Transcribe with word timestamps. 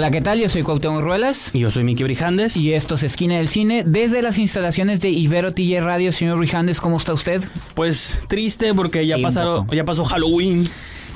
Hola, 0.00 0.10
¿qué 0.10 0.22
tal? 0.22 0.40
Yo 0.40 0.48
soy 0.48 0.62
Cuauhtémoc 0.62 1.02
Ruelas. 1.02 1.50
Y 1.52 1.58
yo 1.58 1.70
soy 1.70 1.84
Miki 1.84 2.04
Brijandes. 2.04 2.56
Y 2.56 2.72
esto 2.72 2.94
es 2.94 3.02
Esquina 3.02 3.36
del 3.36 3.48
Cine 3.48 3.84
desde 3.86 4.22
las 4.22 4.38
instalaciones 4.38 5.02
de 5.02 5.10
Ibero 5.10 5.52
TJ 5.52 5.82
Radio. 5.82 6.10
Señor 6.10 6.38
Brijandes, 6.38 6.80
¿cómo 6.80 6.96
está 6.96 7.12
usted? 7.12 7.44
Pues 7.74 8.18
triste 8.26 8.72
porque 8.72 9.06
ya 9.06 9.16
Sí, 9.16 9.22
pasaron, 9.22 9.68
ya 9.70 9.84
pasó 9.84 10.06
Halloween. 10.06 10.66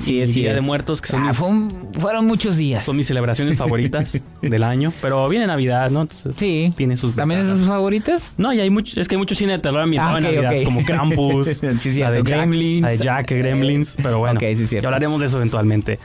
Sí, 0.01 0.21
así 0.21 0.41
Día 0.41 0.49
es. 0.51 0.55
de 0.57 0.61
Muertos, 0.61 1.01
que 1.01 1.07
son, 1.07 1.23
Ah, 1.23 1.29
mis, 1.29 1.37
fue 1.37 1.47
un- 1.47 1.89
fueron 1.93 2.27
muchos 2.27 2.57
días. 2.57 2.85
son 2.85 2.95
mis 2.95 3.07
celebraciones 3.07 3.57
favoritas 3.57 4.19
del 4.43 4.61
año. 4.61 4.93
Pero 5.01 5.27
viene 5.29 5.47
Navidad, 5.47 5.89
¿no? 5.89 6.01
Entonces, 6.03 6.35
Sí. 6.35 6.71
Tiene 6.77 6.95
sus 6.95 7.15
¿También 7.15 7.39
es 7.41 7.47
de 7.47 7.55
sus 7.55 7.65
favoritas? 7.65 8.33
No, 8.37 8.53
y 8.53 8.59
hay 8.59 8.69
mucho, 8.69 9.01
es 9.01 9.07
que 9.07 9.15
hay 9.15 9.19
mucho 9.19 9.33
cine 9.33 9.53
de 9.53 9.59
terror 9.59 9.81
ambientado 9.81 10.13
Ah, 10.13 10.19
en 10.19 10.25
ok, 10.25 10.31
Navidad, 10.31 10.51
ok. 10.59 10.63
como 10.63 10.85
Krampus, 10.85 11.47
Sí, 11.79 11.91
sí, 11.91 11.99
la 12.01 12.11
de 12.11 12.17
de 12.21 12.23
Jack, 12.29 12.37
Gremlins. 12.37 12.81
la 12.83 12.89
de 12.89 12.97
Jack, 12.99 13.31
Gremlins, 13.31 13.95
pero 14.03 14.19
bueno, 14.19 14.37
Ok, 14.39 14.45
sí, 14.55 14.67
ya 14.69 14.77
hablaremos 14.79 15.21
de 15.21 15.25
eso 15.27 15.37
eventualmente. 15.37 15.97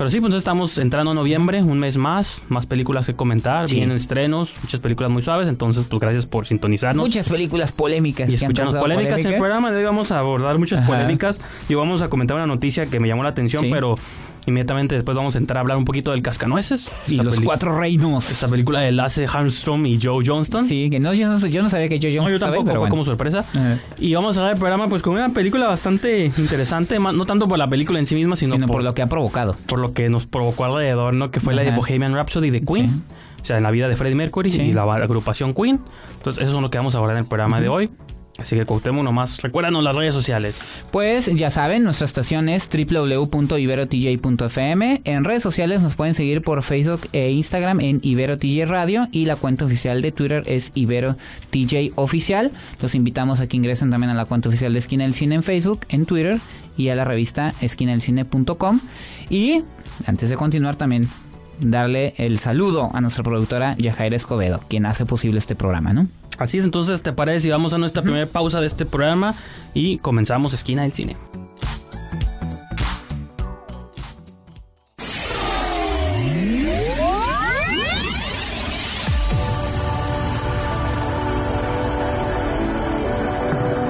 Pero 0.00 0.08
sí, 0.08 0.18
pues 0.18 0.32
estamos 0.32 0.78
entrando 0.78 1.10
a 1.10 1.14
noviembre, 1.14 1.62
un 1.62 1.78
mes 1.78 1.98
más, 1.98 2.40
más 2.48 2.64
películas 2.64 3.04
que 3.04 3.12
comentar, 3.14 3.68
Sí. 3.68 3.74
vienen 3.76 3.98
estrenos, 3.98 4.54
muchas 4.62 4.80
películas 4.80 5.10
muy 5.12 5.20
suaves, 5.20 5.46
entonces 5.46 5.84
pues 5.90 6.00
gracias 6.00 6.24
por 6.24 6.46
sintonizarnos. 6.46 7.04
Muchas 7.04 7.28
películas 7.28 7.70
polémicas. 7.72 8.30
y 8.32 8.38
causado 8.38 8.80
polémicas. 8.80 9.12
En 9.12 9.18
el 9.18 9.22
polémica. 9.24 9.38
programa 9.38 9.70
de 9.70 9.76
hoy 9.76 9.84
vamos 9.84 10.10
a 10.10 10.18
abordar 10.20 10.56
muchas 10.56 10.78
Ajá. 10.78 10.88
polémicas 10.88 11.38
y 11.68 11.74
vamos 11.74 12.00
a 12.00 12.08
comentar 12.08 12.34
una 12.38 12.46
noticia 12.46 12.86
que 12.86 12.98
me 12.98 13.08
llamó 13.08 13.24
la 13.24 13.28
atención, 13.28 13.62
Sí. 13.64 13.70
pero 13.70 13.94
inmediatamente 14.50 14.94
después 14.94 15.16
vamos 15.16 15.34
a 15.34 15.38
entrar 15.38 15.56
a 15.56 15.60
hablar 15.60 15.76
un 15.78 15.84
poquito 15.84 16.10
del 16.12 16.22
Cascanueces. 16.22 17.10
Y 17.10 17.16
los 17.16 17.40
cuatro 17.40 17.78
reinos. 17.78 18.30
Esta 18.30 18.46
película 18.48 18.80
de 18.80 18.92
Lasse 18.92 19.26
Armstrong 19.32 19.86
y 19.86 19.98
Joe 20.02 20.24
Johnston. 20.26 20.64
Sí, 20.64 20.88
que 20.90 21.00
no, 21.00 21.14
yo 21.14 21.28
no, 21.28 21.38
yo 21.46 21.62
no 21.62 21.68
sabía 21.70 21.88
que 21.88 21.98
yo, 21.98 22.08
yo 22.10 22.22
No, 22.22 22.28
yo 22.28 22.34
estaba 22.36 22.52
ahí, 22.52 22.58
tampoco, 22.58 22.66
pero 22.66 22.80
fue 22.80 22.88
bueno. 22.88 22.90
como 22.90 23.04
sorpresa. 23.04 23.44
Y 23.98 24.14
vamos 24.14 24.36
a 24.38 24.42
ver 24.42 24.52
el 24.52 24.58
programa 24.58 24.88
pues 24.88 25.02
con 25.02 25.14
una 25.14 25.30
película 25.30 25.66
bastante 25.66 26.30
interesante, 26.36 26.98
más- 26.98 27.14
no 27.14 27.24
tanto 27.26 27.48
por 27.48 27.58
la 27.58 27.68
película 27.68 27.98
en 27.98 28.06
sí 28.06 28.14
misma, 28.14 28.36
sino, 28.36 28.54
Sino 28.56 28.66
por, 28.66 28.76
por 28.76 28.84
lo 28.84 28.94
que 28.94 29.02
ha 29.02 29.06
provocado. 29.06 29.56
por 29.66 29.78
lo 29.78 29.92
que 29.94 30.08
nos 30.10 30.26
provocó 30.26 30.64
alrededor, 30.66 31.14
¿no? 31.14 31.30
Que 31.30 31.40
fue 31.40 31.54
la 31.54 31.62
de. 31.62 31.70
Bohemian 31.70 32.14
Rhapsody 32.14 32.50
de 32.50 32.62
Queen. 32.62 33.02
O 33.40 33.44
sea, 33.44 33.56
en 33.56 33.62
la 33.62 33.70
vida 33.70 33.88
de 33.88 33.96
Freddie 33.96 34.16
Mercury 34.16 34.50
Sí. 34.50 34.60
y 34.60 34.72
la 34.74 34.82
agrupación 34.82 35.54
Queen. 35.54 35.80
Entonces, 36.18 36.42
eso 36.42 36.56
es 36.56 36.62
lo 36.62 36.70
que 36.70 36.76
vamos 36.76 36.94
a 36.94 36.98
hablar 36.98 37.16
en 37.16 37.22
el 37.22 37.26
programa 37.28 37.58
de 37.60 37.68
hoy. 37.70 37.88
Así 38.40 38.56
que 38.56 38.64
Cuauhtémoc 38.64 39.04
nomás, 39.04 39.42
recuérdanos 39.42 39.84
las 39.84 39.94
redes 39.94 40.14
sociales. 40.14 40.62
Pues 40.90 41.26
ya 41.26 41.50
saben, 41.50 41.84
nuestra 41.84 42.06
estación 42.06 42.48
es 42.48 42.68
www.iberotj.fm. 42.68 45.02
En 45.04 45.24
redes 45.24 45.42
sociales 45.42 45.82
nos 45.82 45.94
pueden 45.94 46.14
seguir 46.14 46.42
por 46.42 46.62
Facebook 46.62 47.02
e 47.12 47.30
Instagram 47.30 47.80
en 47.80 48.00
Ibero 48.02 48.36
TJ 48.36 48.66
Radio 48.66 49.08
y 49.12 49.26
la 49.26 49.36
cuenta 49.36 49.64
oficial 49.64 50.02
de 50.02 50.12
Twitter 50.12 50.42
es 50.46 50.72
Ibero 50.74 51.16
TJ 51.50 51.92
Oficial. 51.96 52.52
Los 52.80 52.94
invitamos 52.94 53.40
a 53.40 53.46
que 53.46 53.56
ingresen 53.56 53.90
también 53.90 54.10
a 54.10 54.14
la 54.14 54.24
cuenta 54.24 54.48
oficial 54.48 54.72
de 54.72 54.78
Esquina 54.78 55.04
del 55.04 55.14
Cine 55.14 55.34
en 55.34 55.42
Facebook, 55.42 55.80
en 55.88 56.06
Twitter 56.06 56.40
y 56.76 56.88
a 56.88 56.94
la 56.94 57.04
revista 57.04 57.52
esquinadelcine.com. 57.60 58.80
Y 59.28 59.62
antes 60.06 60.30
de 60.30 60.36
continuar 60.36 60.76
también 60.76 61.08
darle 61.60 62.14
el 62.16 62.38
saludo 62.38 62.90
a 62.94 63.00
nuestra 63.00 63.22
productora 63.22 63.76
Yajaira 63.76 64.16
Escobedo, 64.16 64.62
quien 64.68 64.86
hace 64.86 65.04
posible 65.04 65.38
este 65.38 65.54
programa, 65.54 65.92
¿no? 65.92 66.08
Así 66.40 66.56
es, 66.56 66.64
entonces, 66.64 67.02
¿te 67.02 67.12
parece 67.12 67.40
si 67.40 67.50
vamos 67.50 67.74
a 67.74 67.78
nuestra 67.78 68.00
primera 68.00 68.24
pausa 68.24 68.62
de 68.62 68.66
este 68.66 68.86
programa 68.86 69.34
y 69.74 69.98
comenzamos 69.98 70.54
Esquina 70.54 70.82
del 70.82 70.92
Cine? 70.92 71.14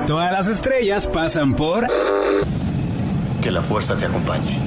Todas 0.08 0.32
las 0.32 0.48
estrellas 0.48 1.06
pasan 1.06 1.54
por 1.54 1.86
Que 3.40 3.52
la 3.52 3.62
fuerza 3.62 3.96
te 3.96 4.06
acompañe. 4.06 4.58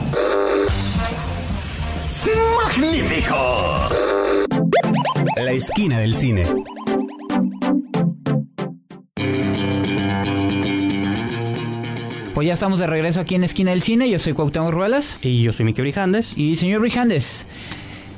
La 5.35 5.51
Esquina 5.51 5.99
del 5.99 6.15
Cine. 6.15 6.45
Pues 12.33 12.47
ya 12.47 12.53
estamos 12.53 12.79
de 12.79 12.87
regreso 12.87 13.19
aquí 13.19 13.35
en 13.35 13.43
Esquina 13.43 13.71
del 13.71 13.81
Cine. 13.81 14.09
Yo 14.09 14.17
soy 14.17 14.33
Cuauhtémoc 14.33 14.71
Ruelas. 14.71 15.17
Y 15.21 15.43
yo 15.43 15.53
soy 15.53 15.65
Miki 15.65 15.81
Brijandes. 15.81 16.33
Y 16.35 16.55
señor 16.55 16.81
Brijandes, 16.81 17.47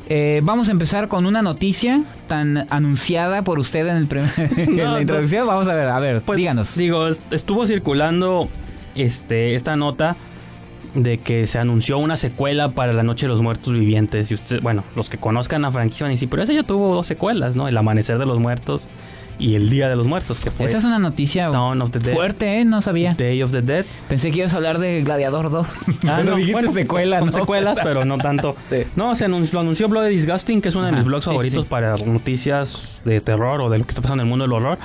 eh, 0.07 0.39
vamos 0.43 0.69
a 0.69 0.71
empezar 0.71 1.09
con 1.09 1.25
una 1.25 1.41
noticia 1.41 2.01
tan 2.27 2.65
anunciada 2.69 3.43
por 3.43 3.59
usted 3.59 3.85
en, 3.87 3.97
el 3.97 4.07
primer- 4.07 4.29
en 4.57 4.77
No, 4.77 4.93
la 4.93 5.01
introducción. 5.01 5.45
Vamos 5.45 5.67
a 5.67 5.73
ver, 5.73 5.89
a 5.89 5.99
ver, 5.99 6.21
Pues, 6.21 6.37
díganos. 6.37 6.75
Digo, 6.77 7.07
est- 7.09 7.21
estuvo 7.33 7.67
circulando 7.67 8.47
este, 8.95 9.55
esta 9.55 9.75
nota 9.75 10.15
de 10.93 11.17
que 11.17 11.45
se 11.45 11.59
anunció 11.59 11.97
una 11.97 12.15
secuela 12.15 12.71
para 12.73 12.93
La 12.93 13.03
Noche 13.03 13.25
de 13.25 13.33
los 13.33 13.41
Muertos 13.41 13.73
Vivientes. 13.73 14.31
Y 14.31 14.35
usted, 14.35 14.61
bueno, 14.61 14.85
los 14.95 15.09
que 15.09 15.17
conozcan 15.17 15.61
la 15.63 15.71
franquicia 15.71 16.05
van 16.05 16.11
a 16.11 16.13
decir, 16.13 16.29
pero 16.29 16.41
esa 16.41 16.53
ya 16.53 16.63
tuvo 16.63 16.95
dos 16.95 17.05
secuelas, 17.05 17.57
¿no? 17.57 17.67
El 17.67 17.75
Amanecer 17.75 18.17
de 18.17 18.25
los 18.25 18.39
Muertos 18.39 18.87
y 19.37 19.55
El 19.55 19.69
Día 19.69 19.89
de 19.89 19.95
los 19.95 20.07
Muertos, 20.07 20.39
que 20.41 20.51
fue 20.51 20.65
Esa 20.65 20.77
es 20.77 20.83
una 20.83 20.99
noticia 20.99 21.49
Dawn 21.49 21.81
of 21.81 21.91
the 21.91 21.99
Dead. 21.99 22.13
fuerte, 22.13 22.59
¿eh? 22.59 22.65
No 22.65 22.81
sabía. 22.81 23.15
Day 23.15 23.41
of 23.43 23.51
the 23.51 23.61
Dead. 23.61 23.85
Pensé 24.07 24.31
que 24.31 24.39
ibas 24.39 24.53
a 24.53 24.57
hablar 24.57 24.79
de 24.79 25.01
Gladiador 25.03 25.49
2. 25.49 25.67
Ah, 26.07 26.21
no, 26.23 26.37
bueno, 26.51 26.71
secuela, 26.71 27.19
son 27.19 27.27
¿no? 27.27 27.31
secuelas, 27.31 27.77
pero 27.83 28.05
no 28.05 28.17
tanto. 28.17 28.55
Sí. 28.69 28.83
No, 28.95 29.15
se 29.15 29.25
anunció, 29.25 29.53
lo 29.53 29.59
anunció 29.61 29.87
Bloody 29.89 30.09
Disgusting, 30.09 30.61
que 30.61 30.69
es 30.69 30.75
uno 30.75 30.85
de 30.85 30.89
Ajá, 30.91 30.97
mis 30.99 31.05
blogs 31.05 31.23
sí, 31.25 31.29
favoritos 31.29 31.63
sí. 31.63 31.69
para 31.69 31.97
noticias 31.97 32.99
de 33.03 33.21
terror 33.21 33.61
o 33.61 33.69
de 33.69 33.79
lo 33.79 33.85
que 33.85 33.91
está 33.91 34.01
pasando 34.01 34.21
en 34.23 34.27
el 34.27 34.29
mundo 34.29 34.43
del 34.45 34.53
horror. 34.53 34.77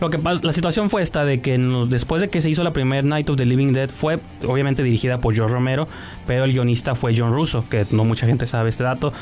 Lo 0.00 0.10
que 0.10 0.18
pasa, 0.18 0.40
la 0.44 0.52
situación 0.52 0.90
fue 0.90 1.02
esta 1.02 1.24
de 1.24 1.40
que 1.40 1.56
después 1.88 2.20
de 2.20 2.28
que 2.28 2.40
se 2.40 2.50
hizo 2.50 2.64
la 2.64 2.72
primera 2.72 3.02
Night 3.02 3.30
of 3.30 3.36
the 3.36 3.44
Living 3.44 3.72
Dead 3.72 3.88
fue 3.88 4.18
obviamente 4.44 4.82
dirigida 4.82 5.18
por 5.18 5.32
George 5.32 5.54
Romero, 5.54 5.86
pero 6.26 6.42
el 6.44 6.52
guionista 6.52 6.96
fue 6.96 7.14
John 7.16 7.32
Russo, 7.32 7.64
que 7.70 7.86
no 7.92 8.04
mucha 8.04 8.26
gente 8.26 8.48
sabe 8.48 8.70
este 8.70 8.82
dato, 8.82 9.12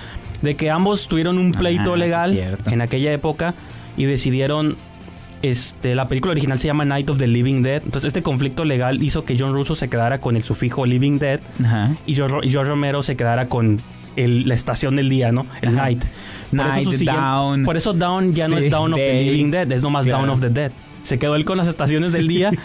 de 0.41 0.57
que 0.57 0.71
ambos 0.71 1.07
tuvieron 1.09 1.37
un 1.37 1.53
pleito 1.53 1.93
Ah, 1.93 1.97
sí, 1.97 2.01
legal 2.01 2.59
en 2.67 2.81
aquella 2.81 3.13
época 3.13 3.55
y 3.97 4.05
decidieron 4.05 4.77
este, 5.43 5.95
la 5.95 6.07
película 6.07 6.33
original 6.33 6.59
se 6.59 6.67
llama 6.67 6.85
Night 6.85 7.09
of 7.09 7.17
the 7.19 7.27
Living 7.27 7.63
Dead. 7.63 7.83
Entonces, 7.85 8.09
este 8.09 8.23
conflicto 8.23 8.65
legal 8.65 9.03
hizo 9.03 9.25
que 9.25 9.39
John 9.39 9.53
Russo 9.55 9.75
se 9.75 9.89
quedara 9.89 10.21
con 10.21 10.37
el 10.37 10.43
sufijo 10.43 10.85
Living 10.85 11.19
Dead 11.19 11.41
Ajá. 11.65 11.97
y 12.07 12.15
George, 12.15 12.65
Romero 12.65 13.03
se 13.03 13.17
quedara 13.17 13.49
con 13.49 13.81
el- 14.17 14.47
la 14.47 14.55
estación 14.55 14.97
del 14.97 15.09
día, 15.09 15.33
¿no? 15.33 15.47
El 15.63 15.69
Ajá. 15.71 15.83
night. 15.85 16.05
Por 16.51 16.57
Night, 16.67 16.89
siguiente- 16.91 17.05
Down. 17.13 17.65
Por 17.65 17.77
eso 17.77 17.93
Down 17.95 18.35
ya 18.35 18.49
no 18.49 18.59
es 18.59 18.71
Down 18.71 18.93
of 18.93 18.99
the. 18.99 19.23
Living 19.25 19.51
Dead, 19.51 19.71
es 19.73 19.81
nomás 19.83 20.05
Claro. 20.05 20.19
Down 20.27 20.31
of 20.31 20.41
the 20.41 20.51
Dead. 20.51 20.73
Se 21.05 21.19
quedó 21.19 21.37
él 21.37 21.45
con 21.47 21.57
las 21.57 21.69
estaciones 21.69 22.13
del 22.13 22.29
día. 22.29 22.51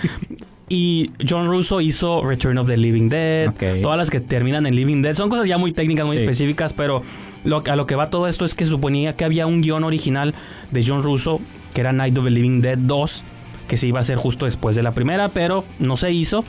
Y 0.68 1.12
John 1.30 1.46
Russo 1.46 1.80
hizo 1.80 2.26
Return 2.26 2.58
of 2.58 2.66
the 2.68 2.76
Living 2.76 3.08
Dead. 3.08 3.52
Todas 3.84 3.98
las 4.00 4.10
que 4.10 4.20
terminan 4.20 4.66
en 4.66 4.76
Living 4.76 5.04
Dead. 5.04 5.14
Son 5.14 5.30
cosas 5.30 5.46
ya 5.48 5.60
muy 5.60 5.72
técnicas, 5.74 6.08
muy 6.08 6.18
Sí. 6.18 6.24
específicas, 6.24 6.74
pero 6.74 7.04
a 7.46 7.76
lo 7.76 7.86
que 7.86 7.96
va 7.96 8.10
todo 8.10 8.28
esto 8.28 8.46
es 8.46 8.56
que 8.56 8.66
suponía 8.66 9.16
que 9.16 9.26
había 9.26 9.48
un 9.48 9.62
guion 9.62 9.84
original 9.84 10.34
de 10.72 10.84
John 10.86 11.04
Russo, 11.04 11.40
que 11.74 11.82
era 11.82 11.94
Night 11.94 12.18
of 12.18 12.26
the 12.26 12.32
Living 12.32 12.62
Dead 12.62 12.78
2, 12.78 13.24
que 13.68 13.78
se 13.78 13.88
iba 13.88 14.00
a 14.00 14.02
hacer 14.02 14.18
justo 14.18 14.46
después 14.46 14.76
de 14.76 14.84
la 14.84 14.94
primera, 14.94 15.30
pero 15.30 15.66
no 15.80 15.98
se 15.98 16.12
hizo. 16.12 16.44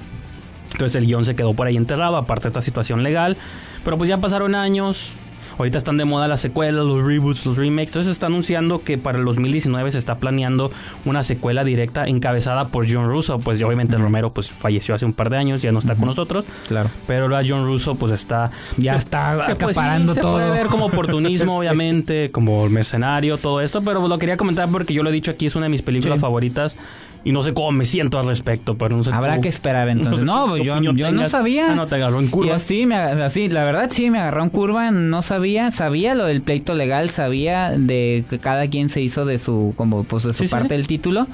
Entonces 0.73 0.97
el 0.97 1.07
guion 1.07 1.25
se 1.25 1.35
quedó 1.35 1.55
por 1.55 1.67
ahí 1.67 1.77
enterrado, 1.77 2.17
aparte 2.17 2.45
de 2.45 2.49
esta 2.49 2.61
situación 2.61 3.03
legal. 3.03 3.37
Pero 3.85 3.99
pues 3.99 4.09
ya 4.09 4.19
pasaron 4.19 4.55
años. 4.55 5.13
Ahorita 5.59 5.79
están 5.79 5.97
de 5.97 6.05
moda 6.05 6.29
las 6.29 6.41
secuelas, 6.41 6.85
los 6.85 7.03
reboots, 7.05 7.47
los 7.47 7.57
remakes. 7.57 7.89
Entonces 7.89 8.07
se 8.07 8.13
está 8.13 8.27
anunciando 8.27 8.83
que 8.85 8.99
para 8.99 9.19
el 9.19 9.25
2019 9.25 9.93
se 9.93 9.99
está 9.99 10.17
planeando 10.19 10.71
una 11.05 11.23
secuela 11.23 11.65
directa 11.65 12.05
encabezada 12.05 12.69
por 12.69 12.87
John 12.91 13.09
Russo. 13.09 13.39
Pues 13.39 13.63
obviamente 13.63 13.97
Romero 13.97 14.33
pues 14.33 14.51
falleció 14.51 14.95
hace 14.95 15.05
un 15.05 15.13
par 15.13 15.31
de 15.31 15.37
años, 15.39 15.63
ya 15.63 15.73
no 15.73 15.79
está 15.79 15.95
con 15.95 16.07
nosotros. 16.07 16.45
Claro. 16.69 16.91
Pero 17.07 17.25
ahora 17.25 17.43
John 17.47 17.65
Russo 17.67 17.95
pues 17.95 18.13
está... 18.13 18.51
Ya 18.77 18.93
se- 18.93 18.99
está 18.99 19.39
se 19.41 19.47
sí, 19.47 19.53
acaparando 19.53 20.15
se 20.15 20.21
todo. 20.21 20.33
puede 20.35 20.51
ver 20.51 20.67
como 20.67 20.87
oportunismo, 20.87 21.59
obviamente, 21.59 22.31
como 22.31 22.69
mercenario, 22.69 23.39
todo 23.39 23.61
esto. 23.61 23.81
Pero 23.83 24.07
lo 24.07 24.19
quería 24.19 24.37
comentar 24.37 24.69
porque 24.71 24.93
yo 24.95 25.03
lo 25.03 25.11
he 25.11 25.13
dicho 25.13 25.31
aquí, 25.31 25.47
es 25.47 25.57
una 25.57 25.67
de 25.67 25.71
mis 25.71 25.83
películas 25.83 26.17
Sí. 26.17 26.21
favoritas. 26.21 26.77
Y 27.25 27.33
no 27.33 27.43
sé 27.43 27.55
cómo 27.55 27.73
me 27.73 27.85
siento 27.85 28.19
al 28.19 28.27
respecto, 28.27 28.77
pero 28.77 28.97
no 28.97 29.05
sé 29.05 29.13
Habrá 29.13 29.41
que 29.41 29.49
esperar 29.49 29.89
entonces. 29.89 30.25
No, 30.27 30.57
yo, 30.57 30.81
yo 30.81 31.13
no 31.13 31.29
sabía. 31.29 31.73
Ah, 31.73 31.75
no, 31.75 31.87
te 31.87 31.97
agarró 31.97 32.21
en 32.21 32.29
curva. 32.29 32.49
Y 32.49 32.51
así, 32.55 32.87
me, 32.87 32.97
así, 32.97 33.49
la 33.49 33.65
verdad 33.65 33.89
sí, 33.91 34.11
me 34.11 34.19
agarró 34.19 34.43
en 34.43 34.51
curva, 34.51 34.91
no 34.91 35.23
sabía, 35.23 35.71
sabía 35.71 36.15
lo 36.15 36.25
del 36.27 36.43
pleito 36.43 36.75
legal, 36.75 37.11
sabía 37.11 37.71
de 37.71 38.25
que 38.29 38.39
cada 38.39 38.69
quien 38.69 38.89
se 38.89 39.01
hizo 39.01 39.25
de 39.25 39.39
su, 39.39 39.73
como 39.77 40.05
pues 40.05 40.25
de 40.25 40.33
su 40.33 40.45
Sí, 40.45 40.49
parte 40.49 40.69
sí. 40.69 40.75
del 40.75 40.87
título, 40.87 41.27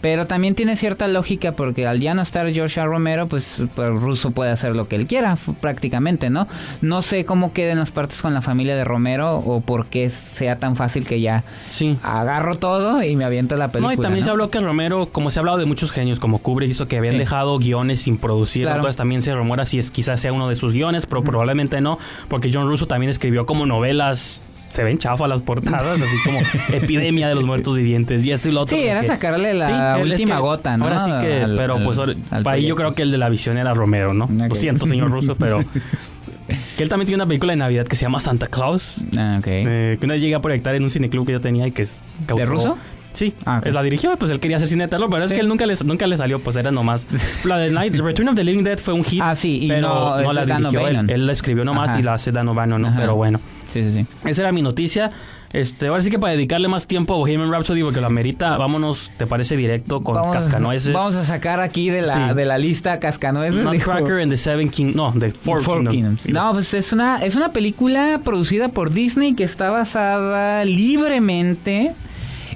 pero 0.00 0.26
también 0.26 0.54
tiene 0.54 0.76
cierta 0.76 1.06
lógica 1.08 1.52
porque 1.52 1.86
al 1.86 2.00
ya 2.00 2.14
no 2.14 2.22
estar 2.22 2.46
R. 2.48 2.66
Romero, 2.84 3.28
pues, 3.28 3.62
pues 3.74 3.90
Russo 3.90 4.30
puede 4.32 4.50
hacer 4.50 4.74
lo 4.76 4.88
que 4.88 4.96
él 4.96 5.06
quiera, 5.06 5.36
prácticamente, 5.60 6.30
¿no? 6.30 6.48
No 6.80 7.02
sé 7.02 7.24
cómo 7.24 7.52
queden 7.52 7.78
las 7.78 7.90
partes 7.92 8.20
con 8.22 8.34
la 8.34 8.42
familia 8.42 8.76
de 8.76 8.84
Romero 8.84 9.36
o 9.36 9.60
por 9.60 9.86
qué 9.86 10.10
sea 10.10 10.58
tan 10.58 10.76
fácil 10.76 11.04
que 11.06 11.20
ya 11.20 11.44
Sí. 11.70 11.96
agarro 12.02 12.56
todo 12.56 13.02
y 13.02 13.14
me 13.16 13.24
aviento 13.24 13.56
la 13.56 13.70
película. 13.72 13.94
No, 13.94 14.00
y 14.00 14.02
también 14.02 14.20
¿no? 14.20 14.24
se 14.26 14.30
habló 14.30 14.50
que 14.50 14.60
Romero, 14.60 15.08
como 15.12 15.30
se 15.32 15.38
ha 15.38 15.40
hablado 15.40 15.58
de 15.58 15.64
muchos 15.66 15.90
genios, 15.90 16.20
como 16.20 16.38
Kubrick 16.38 16.70
hizo 16.70 16.86
que 16.86 16.96
habían 16.98 17.14
Sí. 17.14 17.18
dejado 17.20 17.58
guiones 17.58 18.02
sin 18.02 18.18
producir, 18.18 18.62
Claro. 18.62 18.76
entonces 18.78 18.96
también 18.96 19.22
se 19.22 19.34
rumora 19.34 19.64
si 19.64 19.78
es 19.78 19.90
quizás 19.90 20.20
sea 20.20 20.32
uno 20.32 20.48
de 20.48 20.54
sus 20.54 20.72
guiones, 20.72 21.06
pero 21.06 21.22
probablemente 21.24 21.80
no, 21.80 21.98
porque 22.28 22.50
John 22.52 22.68
Russo 22.68 22.86
también 22.86 23.10
escribió 23.10 23.46
como 23.46 23.66
novelas, 23.66 24.40
se 24.68 24.84
ven 24.84 24.96
chafas 24.96 25.28
las 25.28 25.42
portadas, 25.42 26.00
así 26.00 26.16
como 26.24 26.38
Epidemia 26.72 27.28
de 27.28 27.34
los 27.34 27.44
Muertos 27.44 27.76
Vivientes 27.76 28.24
y 28.24 28.30
esto 28.32 28.48
y 28.48 28.52
lo 28.52 28.62
otro. 28.62 28.74
Sí, 28.76 28.82
era 28.84 29.00
que- 29.02 29.06
sacarle 29.08 29.52
la 29.52 29.66
Sí, 29.66 30.00
él 30.02 30.06
es 30.06 30.12
última 30.20 30.36
que- 30.36 30.40
gota, 30.40 30.76
¿no? 30.78 30.84
Ahora 30.84 31.00
sí 31.04 31.10
que, 31.26 31.42
Al- 31.42 31.56
pero 31.56 31.76
al- 31.76 31.82
pues 31.84 31.98
al 31.98 32.16
ahí 32.46 32.66
yo 32.66 32.74
creo 32.76 32.92
que 32.94 33.02
el 33.02 33.10
de 33.10 33.18
la 33.18 33.28
visión 33.28 33.58
era 33.58 33.74
Romero, 33.74 34.14
¿no? 34.14 34.28
Lo 34.30 34.54
siento, 34.54 34.86
señor 34.86 35.10
Russo, 35.10 35.36
pero 35.36 35.58
que 36.76 36.82
él 36.82 36.88
también 36.88 37.06
tiene 37.06 37.16
una 37.22 37.26
película 37.26 37.52
de 37.52 37.56
Navidad 37.58 37.86
que 37.86 37.96
se 37.96 38.02
llama 38.02 38.18
Santa 38.20 38.46
Claus, 38.46 39.04
Ah, 39.16 39.36
ok. 39.40 39.46
eh, 39.46 39.96
que 40.00 40.06
una 40.06 40.14
vez 40.14 40.22
llegué 40.22 40.34
a 40.34 40.40
proyectar 40.40 40.74
en 40.74 40.84
un 40.84 40.90
cineclub 40.90 41.26
que 41.26 41.32
yo 41.32 41.40
tenía 41.40 41.66
y 41.66 41.72
que 41.72 41.82
es 41.82 42.00
causó- 42.26 42.46
Russo? 42.46 42.78
Sí, 43.12 43.34
Ah, 43.44 43.60
la 43.64 43.82
dirigió, 43.82 44.16
pues 44.16 44.30
él 44.30 44.40
quería 44.40 44.56
hacer 44.56 44.68
cine 44.68 44.84
de 44.84 44.88
terror, 44.88 45.08
pero 45.10 45.22
es 45.24 45.28
Sí. 45.30 45.34
que 45.34 45.40
él 45.42 45.48
nunca 45.48 45.66
le, 45.66 45.74
nunca 45.84 46.06
le 46.06 46.16
salió, 46.16 46.40
pues 46.40 46.56
era 46.56 46.70
nomás. 46.70 47.06
La 47.44 47.58
de 47.58 47.70
Night, 47.70 47.94
Return 47.94 48.28
of 48.28 48.34
the 48.34 48.44
Living 48.44 48.62
Dead 48.64 48.78
fue 48.78 48.94
un 48.94 49.04
hit, 49.04 49.20
Ah, 49.22 49.34
sí, 49.36 49.58
y 49.64 49.68
pero 49.68 49.82
no, 49.88 50.22
no, 50.22 50.30
es 50.30 50.34
la 50.34 50.46
dirigió 50.46 50.88
él. 50.88 51.26
La 51.26 51.32
escribió 51.32 51.64
nomás 51.64 51.90
Ajá. 51.90 52.00
y 52.00 52.02
la 52.02 52.14
hace 52.14 52.32
Dan 52.32 52.48
O'Bannon, 52.48 52.80
¿no? 52.82 52.88
Ajá. 52.88 53.00
Pero 53.00 53.14
bueno, 53.16 53.40
Sí, 53.68 53.82
sí, 53.84 53.92
sí. 53.92 54.06
esa 54.24 54.42
era 54.42 54.52
mi 54.52 54.62
noticia. 54.62 55.10
Este, 55.52 55.88
ahora 55.88 56.02
sí 56.02 56.08
que 56.08 56.18
para 56.18 56.32
dedicarle 56.32 56.66
más 56.66 56.86
tiempo 56.86 57.12
a 57.12 57.18
Bohemian 57.18 57.52
Rhapsody, 57.52 57.82
porque 57.82 58.00
lo 58.00 58.06
amerita, 58.06 58.56
vámonos, 58.56 59.10
¿te 59.18 59.26
parece 59.26 59.54
directo 59.54 60.00
con 60.02 60.14
Vamos, 60.14 60.34
Cascanueces? 60.34 60.94
vamos 60.94 61.14
a 61.14 61.24
sacar 61.24 61.60
aquí 61.60 61.90
de 61.90 62.00
la, 62.00 62.28
Sí. 62.30 62.34
de 62.34 62.44
la 62.46 62.56
lista 62.56 62.98
Cascanueces. 62.98 63.62
Nutcracker 63.62 64.20
and 64.22 64.30
the 64.32 64.38
Seven 64.38 64.70
King, 64.70 64.92
no, 64.94 65.12
the 65.12 65.30
Four, 65.30 65.62
Four 65.62 65.86
Kingdoms. 65.90 66.22
Kingdoms. 66.24 66.28
No, 66.28 66.52
pues 66.54 66.72
es 66.72 66.94
una, 66.94 67.22
es 67.22 67.36
una 67.36 67.52
película 67.52 68.22
producida 68.24 68.68
por 68.70 68.92
Disney 68.92 69.34
que 69.34 69.44
está 69.44 69.68
basada 69.70 70.64
libremente 70.64 71.94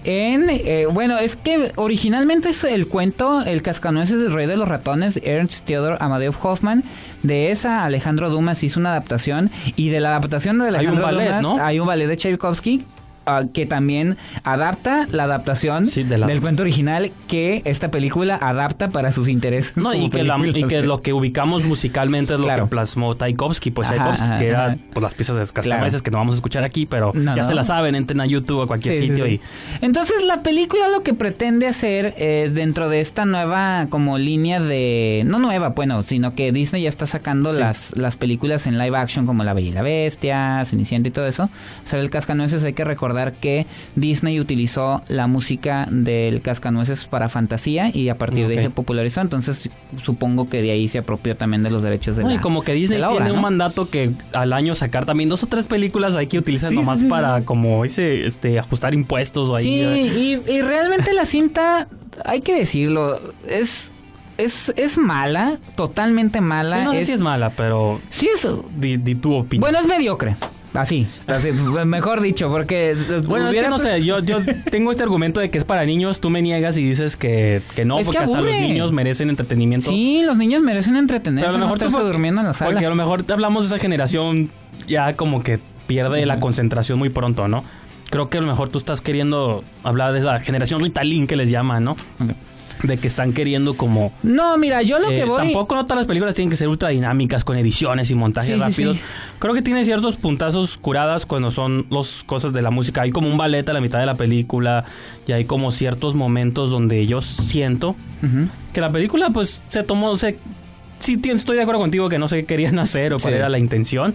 en... 0.07 0.49
eh, 0.49 0.87
bueno, 0.91 1.19
es 1.19 1.37
que 1.37 1.73
originalmente 1.77 2.51
es 2.51 2.65
el 2.65 2.89
cuento 2.89 3.43
El 3.43 3.63
Cascanueces 3.63 4.21
del 4.21 4.33
Rey 4.33 4.47
de 4.47 4.57
los 4.57 4.69
Ratones, 4.69 5.21
Ernst 5.23 5.67
Theodor 5.67 5.99
Amadeus 6.01 6.37
Hoffman. 6.41 6.85
De 7.23 7.51
esa 7.51 7.85
Alejandro 7.85 8.31
Dumas 8.31 8.63
hizo 8.63 8.81
una 8.81 8.91
adaptación 8.91 9.51
y 9.75 9.91
de 9.91 10.01
la 10.01 10.11
adaptación 10.11 10.59
de 10.59 10.69
un 10.69 10.75
Alejandro 10.77 11.05
ballet, 11.05 11.27
Dumas 11.27 11.43
¿no? 11.43 11.59
hay 11.63 11.81
un 11.81 11.87
ballet 11.87 12.07
de 12.07 12.17
Tchaikovsky 12.17 12.85
ah, 13.27 13.45
que 13.53 13.67
también 13.67 14.17
adapta 14.45 15.07
la 15.11 15.25
adaptación 15.25 15.87
Sí, 15.89 16.03
de 16.05 16.19
la- 16.19 16.27
del 16.27 16.41
cuento 16.41 16.63
original 16.63 17.11
que 17.29 17.63
esta 17.65 17.91
película 17.91 18.37
adapta 18.41 18.89
para 18.91 19.13
sus 19.13 19.29
intereses. 19.29 19.77
No, 19.77 19.93
y 19.95 20.09
que, 20.11 20.23
la- 20.23 20.37
y 20.39 20.41
película. 20.41 20.69
que 20.69 20.83
lo 20.83 21.03
que 21.03 21.13
ubicamos 21.13 21.65
musicalmente 21.65 22.35
es 22.35 22.41
lo 22.41 22.47
Claro. 22.47 22.65
que 22.65 22.71
plasmó 22.71 23.15
Tchaikovsky, 23.15 23.71
pues 23.71 23.89
Ajá, 23.89 23.97
Tchaikovsky, 23.97 24.25
ajá, 24.25 24.39
que 24.39 24.49
era 24.49 24.67
ajá. 24.67 24.77
pues, 24.93 25.03
las 25.03 25.15
piezas 25.15 25.37
de 25.37 25.43
Cascanueces 25.53 25.93
Claro. 26.01 26.05
que 26.05 26.11
no 26.11 26.19
vamos 26.19 26.35
a 26.35 26.37
escuchar 26.37 26.65
aquí, 26.65 26.87
pero 26.87 27.13
No, 27.15 27.35
ya 27.37 27.43
no. 27.43 27.49
se 27.49 27.55
la 27.55 27.65
saben, 27.65 27.95
entren 27.95 28.21
a 28.21 28.27
YouTube 28.27 28.59
o 28.59 28.63
a 28.63 28.67
cualquier 28.67 28.95
Sí, 28.97 29.09
sitio 29.09 29.25
sí. 29.27 29.41
y 29.81 29.85
Entonces 29.85 30.25
la 30.25 30.43
película 30.43 30.89
lo 30.89 31.03
que 31.03 31.15
pretende 31.15 31.67
hacer 31.67 32.15
eh, 32.19 32.51
dentro 32.53 32.89
de 32.89 33.01
esta 33.01 33.25
nueva 33.25 33.87
como 33.91 34.19
línea 34.19 34.61
de... 34.61 35.23
No 35.27 35.39
nueva, 35.39 35.71
bueno, 35.71 36.03
sino 36.03 36.35
que 36.35 36.53
Disney 36.53 36.83
ya 36.83 36.89
está 36.89 37.07
sacando 37.07 37.53
las, 37.53 37.97
las 37.97 38.17
películas 38.17 38.67
en 38.67 38.79
live 38.79 38.97
action 38.97 39.27
como 39.27 39.43
La 39.45 39.53
Bella 39.55 39.69
y 39.69 39.73
la 39.73 39.83
Bestia, 39.83 40.63
Cenicienta 40.65 41.09
y 41.09 41.13
todo 41.13 41.27
eso. 41.27 41.45
O 41.45 41.51
sea, 41.87 41.99
el 42.01 42.11
Cascanueces 42.11 42.65
hay 42.65 42.73
que 42.73 42.85
recordar 42.85 43.16
que 43.33 43.67
Disney 43.95 44.41
utilizó 44.41 45.03
la 45.09 45.27
música 45.27 45.87
del 45.91 46.43
Cascanueces 46.43 47.05
para 47.05 47.29
fantasía 47.29 47.91
y 47.93 48.09
a 48.09 48.19
partir 48.19 48.47
de 48.49 48.55
ahí 48.57 48.61
se 48.63 48.71
popularizó. 48.71 49.21
Entonces 49.21 49.69
supongo 50.03 50.49
que 50.49 50.63
de 50.63 50.71
ahí 50.71 50.89
se 50.89 50.99
apropió 50.99 51.37
también 51.37 51.63
de 51.63 51.71
los 51.71 51.83
derechos 51.83 52.17
de 52.17 52.23
No, 52.23 52.29
la 52.31 52.35
y 52.37 52.39
como 52.39 52.63
que 52.63 52.73
Disney 52.75 53.01
obra, 53.03 53.11
tiene 53.25 53.33
un 53.33 53.41
mandato 53.41 53.89
que 53.91 54.13
al 54.33 54.53
año 54.53 54.75
sacar 54.75 55.05
también 55.07 55.29
dos 55.29 55.43
o 55.43 55.47
tres 55.47 55.67
películas 55.67 56.15
hay 56.17 56.27
que 56.27 56.39
utilizar 56.39 56.71
Sí, 56.71 56.77
nomás 56.77 57.01
sí, 57.01 57.07
para 57.07 57.43
como 57.45 57.85
ese 57.85 58.27
este 58.27 58.59
ajustar 58.59 58.95
impuestos 58.95 59.49
o 59.49 59.57
ahí. 59.57 59.65
Sí, 59.65 60.41
y, 60.47 60.51
y 60.53 60.63
realmente 60.63 61.13
la 61.13 61.25
cinta, 61.27 61.89
hay 62.25 62.41
que 62.41 62.55
decirlo, 62.59 63.21
es, 63.49 63.91
es, 64.39 64.73
es 64.77 64.99
mala, 64.99 65.59
totalmente 65.77 66.41
mala. 66.41 66.85
no 66.85 66.93
sé 66.93 67.01
es, 67.01 67.07
si 67.07 67.13
es 67.13 67.21
mala, 67.23 67.51
pero 67.51 68.01
sí 68.09 68.29
es- 68.35 68.49
di, 68.79 68.97
di 68.97 69.15
tu 69.15 69.35
opinión. 69.35 69.61
bueno, 69.63 69.79
es 69.79 69.87
mediocre. 69.87 70.37
Así, 70.77 71.07
así, 71.27 71.49
mejor 71.87 72.21
dicho, 72.21 72.49
porque 72.51 72.95
Bueno, 73.27 73.47
es 73.47 73.51
que 73.53 73.59
hubiera- 73.59 73.69
no 73.71 73.79
sé, 73.79 74.05
yo, 74.05 74.21
yo 74.21 74.39
tengo 74.71 74.91
este 74.91 75.03
argumento 75.03 75.41
de 75.41 75.51
que 75.51 75.59
es 75.59 75.65
para 75.65 75.85
niños, 75.85 76.21
tú 76.21 76.31
me 76.31 76.43
niegas 76.43 76.77
y 76.77 76.85
dices 76.85 77.17
que, 77.17 77.63
que 77.75 77.85
no, 77.85 77.99
Es 77.99 78.03
que 78.03 78.13
porque 78.13 78.19
hasta 78.25 78.41
los 78.41 78.51
niños 78.53 78.93
merecen 78.93 79.31
entretenimiento. 79.31 79.91
Sí, 79.91 80.23
los 80.25 80.37
niños 80.39 80.63
merecen 80.63 80.97
entretenerse, 80.97 81.47
Pero 81.47 81.51
a 81.51 81.53
lo 81.53 81.59
no 81.59 81.65
mejor 81.67 81.77
estarse 81.79 81.97
porque- 81.97 82.07
durmiendo 82.13 82.41
en 82.43 82.47
la 82.49 82.53
sala. 82.55 82.71
Porque 82.71 82.87
a 82.87 82.91
lo 82.91 82.95
mejor 82.97 83.23
te 83.23 83.33
hablamos 83.33 83.69
de 83.69 83.75
esa 83.75 83.83
generación 83.83 84.51
ya 84.87 85.15
como 85.17 85.43
que 85.43 85.59
pierde 85.87 86.25
la 86.27 86.41
concentración 86.41 86.99
muy 86.99 87.09
pronto, 87.11 87.49
¿no? 87.49 87.65
Creo 88.11 88.29
que 88.29 88.39
a 88.39 88.41
lo 88.41 88.47
mejor 88.47 88.69
tú 88.69 88.79
estás 88.79 89.01
queriendo 89.01 89.65
hablar 89.83 90.13
de 90.13 90.21
la 90.21 90.39
generación 90.41 90.83
Ritalin 90.83 91.27
que 91.27 91.37
les 91.37 91.51
llaman, 91.51 91.83
¿no? 91.85 91.97
De 92.83 92.99
que 92.99 93.07
están 93.07 93.33
queriendo 93.33 93.75
como... 93.75 94.13
No, 94.23 94.57
mira, 94.59 94.83
yo 94.83 94.99
lo 94.99 95.11
eh, 95.11 95.17
que 95.19 95.25
voy... 95.25 95.39
Tampoco 95.39 95.75
no 95.75 95.85
todas 95.87 95.99
las 95.99 96.07
películas 96.07 96.35
tienen 96.35 96.51
que 96.51 96.57
ser 96.57 96.69
ultra 96.69 96.91
dinámicas 96.91 97.43
con 97.45 97.57
ediciones 97.57 98.11
y 98.11 98.15
montajes 98.15 98.51
Sí, 98.51 98.57
rápidos. 98.57 98.97
sí. 98.97 99.03
Creo 99.39 99.55
que 99.55 99.63
tiene 99.63 99.85
ciertos 99.85 100.17
puntazos 100.17 100.77
curadas 100.77 101.27
cuando 101.27 101.51
son 101.51 101.87
las 101.91 102.23
cosas 102.25 102.53
de 102.53 102.63
la 102.63 102.71
música. 102.71 103.03
Hay 103.03 103.11
como 103.11 103.29
un 103.29 103.39
ballet 103.39 103.69
a 103.69 103.73
la 103.73 103.81
mitad 103.81 103.99
de 103.99 104.07
la 104.07 104.17
película 104.17 104.85
y 105.27 105.33
hay 105.33 105.45
como 105.47 105.73
ciertos 105.73 106.15
momentos 106.15 106.71
donde 106.71 107.07
yo 107.07 107.21
siento 107.21 107.97
que 108.73 108.81
la 108.81 108.91
película 108.93 109.31
pues 109.31 109.63
se 109.69 109.83
tomó, 109.83 110.17
se, 110.19 110.39
sí 110.99 111.21
estoy 111.25 111.57
de 111.57 111.63
acuerdo 111.63 111.81
contigo 111.81 112.09
que 112.09 112.19
no 112.19 112.29
sé 112.29 112.41
qué 112.41 112.47
querían 112.47 112.79
hacer 112.81 113.13
o 113.15 113.19
cuál 113.19 113.35
era 113.35 113.49
la 113.49 113.59
intención. 113.59 114.15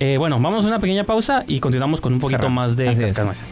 Eh, 0.00 0.16
bueno, 0.18 0.40
vamos 0.40 0.64
a 0.64 0.68
una 0.68 0.80
pequeña 0.80 1.04
pausa 1.04 1.44
y 1.46 1.60
continuamos 1.60 2.00
con 2.00 2.14
un 2.14 2.18
poquito 2.18 2.38
Cerramos. 2.38 2.66
más 2.68 2.76
de. 2.76 2.86
Cascanueces. 2.96 3.44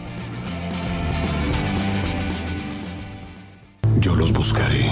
Yo 4.00 4.16
los 4.16 4.32
buscaré. 4.32 4.90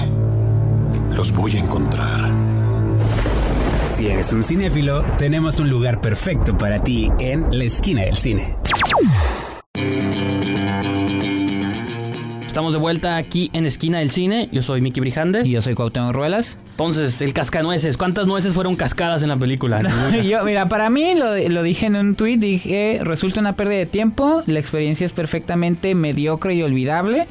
Los 1.17 1.33
voy 1.33 1.57
a 1.57 1.61
encontrar. 1.61 2.31
Si 3.87 4.07
eres 4.07 4.35
un 4.35 4.43
cinéfilo, 4.43 5.03
tenemos 5.17 5.61
un 5.61 5.71
lugar 5.71 6.03
perfecto 6.03 6.59
para 6.59 6.83
ti 6.83 7.11
en 7.19 7.47
la 7.57 7.65
esquina 7.65 8.03
del 8.03 8.19
cine. 8.19 8.57
Estamos 12.47 12.75
de 12.75 12.79
vuelta 12.79 13.17
aquí 13.17 13.49
en 13.55 13.65
Esquina 13.65 14.01
del 14.01 14.11
Cine. 14.11 14.51
Yo 14.53 14.63
soy 14.63 14.83
Miki 14.83 15.01
Brijandes. 15.01 15.47
Y 15.47 15.53
yo 15.53 15.63
soy 15.63 15.75
Cuauhtémoc 15.75 16.13
Ruelas. 16.13 16.59
Entonces, 16.73 17.23
el 17.23 17.33
cascanueces. 17.33 17.97
¿Cuántas 17.97 18.27
nueces 18.27 18.53
fueron 18.53 18.77
cascadas 18.77 19.23
en 19.23 19.31
la 19.31 19.39
película? 19.39 19.81
yo, 20.23 20.45
mira, 20.45 20.69
para 20.69 20.91
mí, 20.91 21.15
lo, 21.15 21.35
lo 21.49 21.63
dije 21.63 21.87
en 21.87 21.97
un 21.97 22.15
tweet, 22.15 22.37
dije, 22.37 23.01
resulta 23.05 23.41
una 23.41 23.57
pérdida 23.57 23.79
de 23.79 23.87
tiempo, 23.87 24.43
la 24.47 24.59
experiencia 24.59 25.07
es 25.07 25.15
perfectamente 25.15 25.95
mediocre 25.95 26.55
y 26.55 26.63
olvidable. 26.63 27.27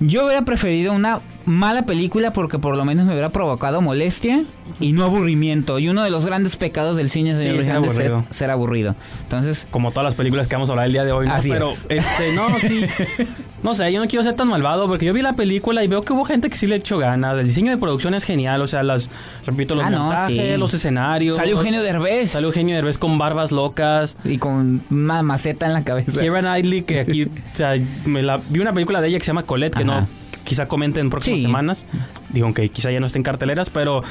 Yo 0.00 0.24
hubiera 0.24 0.42
preferido 0.46 0.92
una 0.94 1.20
mala 1.44 1.82
película 1.82 2.32
porque 2.32 2.58
por 2.58 2.76
lo 2.76 2.84
menos 2.84 3.06
me 3.06 3.12
hubiera 3.12 3.30
provocado 3.30 3.80
molestia 3.82 4.44
y 4.78 4.92
no 4.92 5.04
aburrimiento. 5.04 5.78
Y 5.78 5.88
uno 5.88 6.02
de 6.02 6.10
los 6.10 6.24
grandes 6.24 6.56
pecados 6.56 6.96
del 6.96 7.10
cine, 7.10 7.36
señor 7.36 7.76
aburrido. 7.76 8.24
es 8.30 8.36
ser 8.36 8.50
aburrido. 8.50 8.94
Entonces, 9.22 9.66
Como 9.70 9.90
todas 9.90 10.04
las 10.04 10.14
películas 10.14 10.48
que 10.48 10.56
vamos 10.56 10.70
a 10.70 10.72
hablar 10.72 10.86
el 10.86 10.92
día 10.92 11.04
de 11.04 11.12
hoy. 11.12 11.26
¿no? 11.26 11.34
Así 11.34 11.50
Pero, 11.50 11.68
es. 11.70 11.86
este, 11.88 12.32
no, 12.34 12.58
sí. 12.58 12.86
No 13.62 13.74
sé, 13.74 13.92
yo 13.92 14.00
no 14.00 14.08
quiero 14.08 14.22
ser 14.24 14.32
tan 14.34 14.48
malvado 14.48 14.86
porque 14.88 15.04
yo 15.04 15.12
vi 15.12 15.20
la 15.20 15.34
película 15.34 15.84
y 15.84 15.86
veo 15.88 16.00
que 16.00 16.12
hubo 16.14 16.24
gente 16.24 16.48
que 16.48 16.56
sí 16.56 16.66
le 16.66 16.76
echó 16.76 16.96
ganas. 16.96 17.38
El 17.38 17.46
diseño 17.46 17.70
de 17.70 17.76
producción 17.78 18.14
es 18.14 18.24
genial. 18.24 18.62
O 18.62 18.66
sea, 18.68 18.82
las, 18.82 19.10
repito, 19.44 19.74
los 19.74 19.84
Ah, 19.84 19.90
no, 19.90 20.04
montajes, 20.04 20.52
sí. 20.54 20.56
los 20.56 20.72
escenarios. 20.72 21.36
salió 21.36 21.56
Eugenio 21.58 21.82
Derbez 21.82 22.30
Salió 22.30 22.48
Eugenio 22.48 22.74
Derbez 22.74 22.96
con 22.96 23.18
barbas 23.18 23.52
locas. 23.52 24.16
y 24.24 24.38
con 24.38 24.82
una 24.90 25.22
maceta 25.22 25.66
en 25.66 25.74
la 25.74 25.84
cabeza. 25.84 26.20
Kieran 26.20 26.44
Knightley, 26.44 26.82
que 26.82 27.00
aquí, 27.00 27.24
o 27.24 27.30
sea, 27.52 27.74
me 28.06 28.22
la, 28.22 28.40
vi 28.48 28.60
una 28.60 28.72
película 28.72 29.00
de 29.02 29.08
ella 29.08 29.18
que 29.18 29.24
se 29.24 29.28
llama 29.28 29.42
Colette, 29.42 29.74
que 29.76 29.82
Ajá. 29.82 30.00
no, 30.02 30.08
quizá 30.44 30.66
comente 30.66 31.00
en 31.00 31.10
próximas 31.10 31.40
Sí. 31.40 31.42
semanas. 31.46 31.84
Digo, 32.30 32.52
que 32.54 32.70
quizá 32.70 32.90
ya 32.90 32.98
no 33.00 33.06
esté 33.06 33.18
en 33.18 33.24
carteleras, 33.24 33.68
pero 33.68 34.02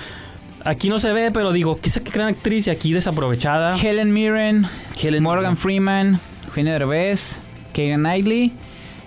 aquí 0.63 0.89
no 0.89 0.99
se 0.99 1.11
ve, 1.11 1.31
pero 1.31 1.53
digo, 1.53 1.75
quizá 1.77 2.01
que 2.01 2.11
gran 2.11 2.27
actriz 2.27 2.67
y 2.67 2.69
aquí 2.69 2.93
desaprovechada. 2.93 3.75
Helen 3.81 4.13
Mirren, 4.13 4.65
Helen 5.01 5.23
Morgan 5.23 5.57
Freeman, 5.57 6.19
Eugenio 6.45 6.71
Derbez, 6.73 7.41
Keira 7.73 7.95
Knightley, 7.97 8.53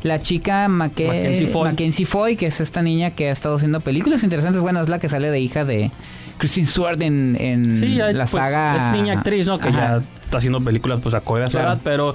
la 0.02 0.20
chica 0.20 0.68
Maque- 0.68 1.06
Mackenzie 1.06 1.46
Foy. 1.46 1.64
Mackenzie 1.70 2.06
Foy, 2.06 2.36
que 2.36 2.46
es 2.46 2.60
esta 2.60 2.82
niña 2.82 3.10
que 3.12 3.28
ha 3.28 3.32
estado 3.32 3.56
haciendo 3.56 3.80
películas 3.80 4.22
interesantes. 4.24 4.62
Bueno, 4.62 4.80
es 4.80 4.88
la 4.88 4.98
que 4.98 5.08
sale 5.08 5.30
de 5.30 5.40
hija 5.40 5.64
de 5.64 5.90
Kristen 6.38 6.66
Stewart 6.66 7.00
en, 7.02 7.36
en 7.38 7.76
Sí, 7.76 7.94
la 7.96 8.12
pues, 8.12 8.30
saga. 8.30 8.76
es 8.92 8.98
niña 9.00 9.14
actriz, 9.14 9.46
¿no? 9.46 9.58
Que 9.58 9.68
Ajá. 9.68 9.78
ya 9.98 10.02
está 10.24 10.38
haciendo 10.38 10.60
películas 10.60 11.00
pues 11.02 11.14
acorde 11.14 11.44
a 11.44 11.50
su 11.50 11.58
edad, 11.58 11.78
pero 11.84 12.14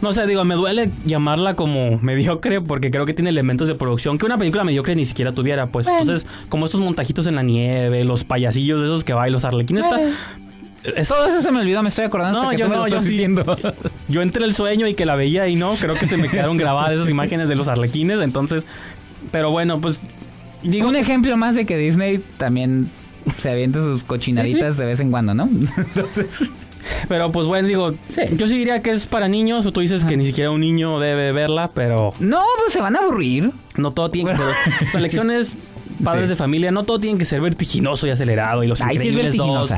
no 0.00 0.12
sé, 0.12 0.26
digo, 0.26 0.44
me 0.44 0.54
duele 0.54 0.90
llamarla 1.04 1.56
como 1.56 1.98
mediocre 2.02 2.60
porque 2.60 2.90
creo 2.90 3.04
que 3.06 3.14
tiene 3.14 3.30
elementos 3.30 3.66
de 3.68 3.74
producción 3.74 4.18
que 4.18 4.26
una 4.26 4.38
película 4.38 4.62
mediocre 4.64 4.94
ni 4.94 5.04
siquiera 5.04 5.32
tuviera, 5.32 5.66
pues. 5.66 5.86
Bueno. 5.86 6.00
Entonces, 6.00 6.26
como 6.48 6.66
estos 6.66 6.80
montajitos 6.80 7.26
en 7.26 7.34
la 7.34 7.42
nieve, 7.42 8.04
los 8.04 8.24
payasillos 8.24 8.80
de 8.80 8.86
esos 8.86 9.04
que 9.04 9.12
bailan, 9.12 9.32
los 9.34 9.44
arlequines, 9.44 9.84
está... 9.84 9.98
Es- 10.94 11.08
Todo 11.08 11.26
eso 11.26 11.40
se 11.40 11.50
me 11.50 11.60
olvidó, 11.60 11.82
me 11.82 11.88
estoy 11.88 12.04
acordando 12.04 12.38
No, 12.42 12.44
hasta 12.50 12.56
que 12.56 12.60
yo 12.60 12.66
tú 12.66 12.70
me 12.70 12.76
lo 12.76 12.82
no, 12.82 12.88
yo 12.88 12.96
estás 12.96 13.08
diciendo. 13.10 13.56
Yo 14.08 14.22
entré 14.22 14.44
el 14.44 14.54
sueño 14.54 14.86
y 14.86 14.94
que 14.94 15.04
la 15.06 15.16
veía 15.16 15.48
y 15.48 15.56
no, 15.56 15.74
creo 15.74 15.94
que 15.94 16.06
se 16.06 16.16
me 16.16 16.28
quedaron 16.28 16.56
grabadas 16.56 16.92
esas 16.94 17.08
imágenes 17.10 17.48
de 17.48 17.56
los 17.56 17.66
arlequines, 17.68 18.20
entonces, 18.20 18.66
pero 19.32 19.50
bueno, 19.50 19.80
pues 19.80 20.00
digo, 20.62 20.88
Un 20.88 20.96
ejemplo 20.96 21.36
más 21.36 21.56
de 21.56 21.66
que 21.66 21.76
Disney 21.76 22.18
también 22.36 22.90
se 23.36 23.50
avienta 23.50 23.80
sus 23.80 24.04
cochinaditas 24.04 24.76
de 24.76 24.86
vez 24.86 25.00
en 25.00 25.10
cuando, 25.10 25.34
¿no? 25.34 25.48
pero 27.08 27.32
pues 27.32 27.46
bueno, 27.46 27.66
digo, 27.68 27.94
Sí. 28.08 28.22
yo 28.36 28.46
sí 28.46 28.56
diría 28.58 28.82
que 28.82 28.90
es 28.92 29.06
para 29.06 29.28
niños, 29.28 29.66
o 29.66 29.72
tú 29.72 29.80
dices 29.80 30.04
que 30.04 30.16
ni 30.16 30.24
siquiera 30.24 30.50
un 30.50 30.60
niño 30.60 31.00
debe 31.00 31.32
verla, 31.32 31.70
pero 31.74 32.14
no, 32.20 32.42
pues 32.58 32.72
se 32.72 32.80
van 32.80 32.96
a 32.96 33.00
aburrir. 33.00 33.50
no 33.76 33.92
todo 33.92 34.10
tiene 34.10 34.30
que 34.30 34.36
ser, 34.36 34.46
la 34.94 35.00
lección 35.00 35.30
es 35.30 35.56
padres 36.04 36.26
Sí. 36.26 36.30
de 36.30 36.36
familia, 36.36 36.70
no 36.70 36.84
todo 36.84 36.98
tiene 36.98 37.18
que 37.18 37.24
ser 37.24 37.40
vertiginoso 37.40 38.06
y 38.06 38.10
acelerado 38.10 38.62
y 38.62 38.66
los 38.68 38.80
Ahí 38.82 38.98
sí 38.98 39.08
es 39.08 39.14
increíbles 39.14 39.36
dos. 39.36 39.72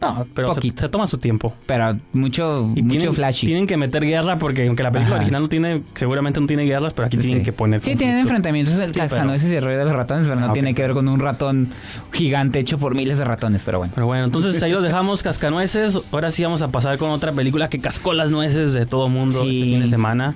No, 0.00 0.26
pero 0.34 0.48
se, 0.48 0.54
Poquito. 0.54 0.80
se 0.80 0.88
toma 0.88 1.06
su 1.06 1.18
tiempo. 1.18 1.52
Pero 1.66 1.98
mucho, 2.14 2.72
Y 2.74 2.82
mucho 2.82 2.96
tienen, 2.98 3.14
flashy. 3.14 3.46
Tienen 3.46 3.66
que 3.66 3.76
meter 3.76 4.02
guerra 4.04 4.38
porque 4.38 4.66
aunque 4.66 4.82
la 4.82 4.90
película 4.90 5.16
Ajá. 5.16 5.22
original 5.22 5.42
no 5.42 5.48
tiene, 5.50 5.82
seguramente 5.94 6.40
no 6.40 6.46
tiene 6.46 6.64
guerras, 6.64 6.94
pero 6.94 7.06
aquí 7.06 7.18
tienen 7.18 7.42
que 7.42 7.52
poner. 7.52 7.82
Sí, 7.82 7.96
tienen 7.96 8.16
enfrentamientos 8.18 8.76
del 8.78 8.88
Sí, 8.88 8.94
pero- 8.94 9.08
cascanueces 9.10 9.52
y 9.52 9.56
el 9.56 9.62
rey 9.62 9.76
de 9.76 9.84
los 9.84 9.92
ratones, 9.92 10.26
pero 10.26 10.40
no 10.40 10.46
Ah, 10.46 10.52
tiene 10.54 10.74
que 10.74 10.80
ver 10.82 10.92
con 10.94 11.06
un 11.06 11.20
ratón 11.20 11.68
gigante 12.12 12.58
hecho 12.58 12.78
por 12.78 12.94
miles 12.94 13.18
de 13.18 13.26
ratones, 13.26 13.62
pero 13.64 13.76
bueno. 13.78 13.92
Pero 13.94 14.06
bueno, 14.06 14.24
entonces 14.24 14.62
ahí 14.62 14.72
los 14.72 14.82
dejamos 14.82 15.22
cascanueces. 15.22 15.98
Ahora 16.12 16.30
sí 16.30 16.42
vamos 16.44 16.62
a 16.62 16.68
pasar 16.72 16.96
con 16.96 17.10
otra 17.10 17.32
película 17.32 17.68
que 17.68 17.78
cascó 17.78 18.14
las 18.14 18.30
nueces 18.30 18.72
de 18.72 18.86
todo 18.86 19.08
mundo 19.10 19.42
Sí. 19.42 19.50
este 19.60 19.64
fin 19.70 19.80
de 19.80 19.86
semana. 19.88 20.34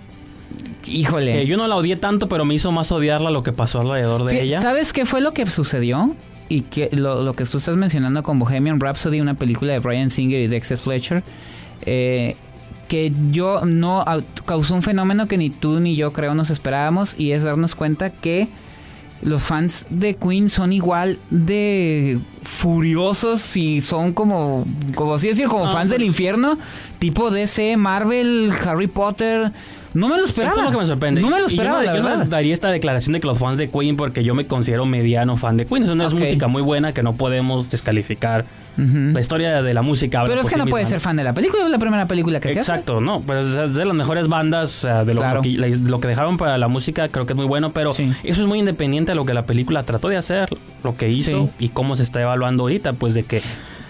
Híjole. 0.86 1.40
Eh, 1.42 1.46
yo 1.46 1.56
no 1.56 1.66
la 1.66 1.76
odié 1.76 1.96
tanto, 1.96 2.28
pero 2.28 2.44
me 2.44 2.54
hizo 2.54 2.70
más 2.70 2.92
odiarla 2.92 3.30
lo 3.30 3.42
que 3.42 3.52
pasó 3.52 3.80
alrededor 3.80 4.24
de 4.24 4.34
Fí- 4.34 4.40
ella. 4.42 4.60
¿Sabes 4.60 4.92
qué 4.92 5.06
fue 5.06 5.22
lo 5.22 5.32
que 5.32 5.46
sucedió? 5.46 6.14
Y 6.54 6.60
que 6.62 6.88
lo, 6.92 7.22
lo 7.22 7.34
que 7.34 7.44
tú 7.44 7.58
estás 7.58 7.76
mencionando 7.76 8.22
con 8.22 8.38
Bohemian 8.38 8.78
Rhapsody, 8.80 9.20
una 9.20 9.34
película 9.34 9.72
de 9.72 9.78
Brian 9.80 10.10
Singer 10.10 10.40
y 10.40 10.46
Dexter 10.46 10.78
Fletcher, 10.78 11.24
eh, 11.82 12.36
que 12.88 13.12
yo 13.32 13.64
no 13.64 14.04
au- 14.04 14.24
causó 14.44 14.74
un 14.74 14.82
fenómeno 14.82 15.26
que 15.26 15.36
ni 15.38 15.50
tú 15.50 15.80
ni 15.80 15.96
yo 15.96 16.12
creo 16.12 16.34
nos 16.34 16.50
esperábamos 16.50 17.14
y 17.18 17.32
es 17.32 17.42
darnos 17.42 17.74
cuenta 17.74 18.10
que 18.10 18.48
los 19.22 19.44
fans 19.44 19.86
de 19.88 20.16
Queen 20.16 20.50
son 20.50 20.72
igual 20.72 21.18
de 21.30 22.20
furiosos 22.42 23.56
y 23.56 23.80
son 23.80 24.12
como, 24.12 24.66
como 24.94 25.14
así 25.14 25.28
decir, 25.28 25.48
como 25.48 25.64
Ah, 25.66 25.72
fans 25.72 25.88
pues- 25.90 25.98
del 25.98 26.02
infierno, 26.06 26.58
tipo 26.98 27.30
DC, 27.30 27.76
Marvel, 27.76 28.52
Harry 28.66 28.86
Potter. 28.86 29.52
No 29.94 30.08
me 30.08 30.16
lo 30.16 30.24
esperaba. 30.24 30.52
Eso 30.52 30.60
es 30.60 30.66
lo 30.66 30.72
que 30.72 30.78
me 30.78 30.86
sorprende. 30.86 31.20
No 31.20 31.30
me 31.30 31.38
lo 31.40 31.46
Y 31.46 31.50
yo 31.50 31.54
esperaba, 31.62 31.78
no- 31.78 31.84
la 31.84 31.96
yo 31.96 32.02
no 32.02 32.08
verdad. 32.10 32.26
daría 32.26 32.52
esta 32.52 32.70
declaración 32.70 33.12
de 33.12 33.20
que 33.20 33.26
los 33.28 33.38
fans 33.38 33.58
de 33.58 33.70
Queen, 33.70 33.96
porque 33.96 34.24
yo 34.24 34.34
me 34.34 34.46
considero 34.46 34.84
mediano 34.86 35.36
fan 35.36 35.56
de 35.56 35.66
Queen. 35.66 35.84
Es 35.84 35.88
una 35.90 36.08
Ok. 36.08 36.14
música 36.14 36.48
muy 36.48 36.62
buena 36.62 36.92
que 36.92 37.02
no 37.02 37.14
podemos 37.16 37.70
descalificar. 37.70 38.44
La 38.76 39.20
historia 39.20 39.62
de 39.62 39.72
la 39.72 39.82
música. 39.82 40.24
Pero 40.26 40.40
es 40.40 40.48
que 40.50 40.56
no 40.56 40.66
puedes 40.66 40.88
ser 40.88 40.98
fan 40.98 41.14
de 41.16 41.22
la 41.22 41.32
película, 41.32 41.62
es 41.64 41.70
la 41.70 41.78
primera 41.78 42.08
película 42.08 42.40
que 42.40 42.52
se 42.52 42.58
hace. 42.58 42.72
Exacto, 42.72 43.00
no, 43.00 43.22
pero 43.24 43.38
es 43.42 43.54
es 43.54 43.74
de 43.74 43.84
las 43.84 43.94
mejores 43.94 44.26
bandas, 44.26 44.82
de 44.82 45.14
lo, 45.14 45.20
Claro. 45.20 45.42
que, 45.42 45.50
la- 45.50 45.68
lo 45.68 46.00
que 46.00 46.08
dejaron 46.08 46.36
para 46.38 46.58
la 46.58 46.66
música 46.66 47.08
creo 47.08 47.24
que 47.24 47.34
es 47.34 47.36
muy 47.36 47.46
bueno, 47.46 47.72
pero 47.72 47.94
Sí. 47.94 48.12
eso 48.24 48.42
es 48.42 48.48
muy 48.48 48.58
independiente 48.58 49.12
de 49.12 49.16
lo 49.16 49.24
que 49.24 49.32
la 49.32 49.46
película 49.46 49.84
trató 49.84 50.08
de 50.08 50.16
hacer, 50.16 50.48
lo 50.82 50.96
que 50.96 51.08
hizo 51.08 51.30
Sí. 51.30 51.50
y 51.66 51.68
cómo 51.68 51.94
se 51.96 52.02
está 52.02 52.20
evaluando 52.20 52.64
ahorita, 52.64 52.94
pues 52.94 53.14
de 53.14 53.22
que 53.22 53.42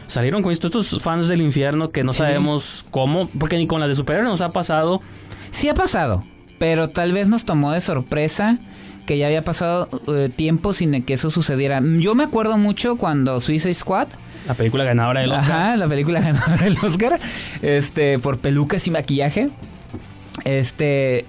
salieron 0.06 0.42
con 0.42 0.52
esto 0.52 0.66
estos 0.66 1.02
fans 1.02 1.28
del 1.28 1.40
infierno 1.40 1.90
que 1.90 2.04
no 2.04 2.12
Sí. 2.12 2.18
sabemos 2.18 2.84
cómo, 2.90 3.28
porque 3.38 3.56
ni 3.56 3.66
con 3.66 3.80
las 3.80 3.88
de 3.88 3.94
superhéroes 3.94 4.30
nos 4.30 4.40
ha 4.40 4.52
pasado. 4.52 5.00
Sí 5.50 5.68
ha 5.68 5.74
pasado, 5.74 6.24
pero 6.58 6.90
tal 6.90 7.12
vez 7.12 7.28
nos 7.28 7.44
tomó 7.44 7.72
de 7.72 7.80
sorpresa 7.80 8.58
que 9.06 9.18
ya 9.18 9.26
había 9.26 9.44
pasado 9.44 9.88
eh, 10.08 10.30
tiempo 10.34 10.72
sin 10.72 11.02
que 11.02 11.14
eso 11.14 11.30
sucediera. 11.30 11.80
Yo 11.98 12.14
me 12.14 12.24
acuerdo 12.24 12.56
mucho 12.56 12.96
cuando 12.96 13.38
Suicide 13.40 13.74
Squad, 13.74 14.08
La 14.48 14.54
película 14.54 14.82
ganadora 14.84 15.20
del 15.20 15.30
Oscar. 15.32 15.50
ajá, 15.52 15.76
la 15.76 15.86
película 15.88 16.20
ganadora 16.22 16.64
del 16.64 16.76
Oscar, 16.82 17.20
este, 17.62 18.18
por 18.18 18.38
pelucas 18.38 18.86
y 18.86 18.90
maquillaje, 18.90 19.50
este, 20.44 21.26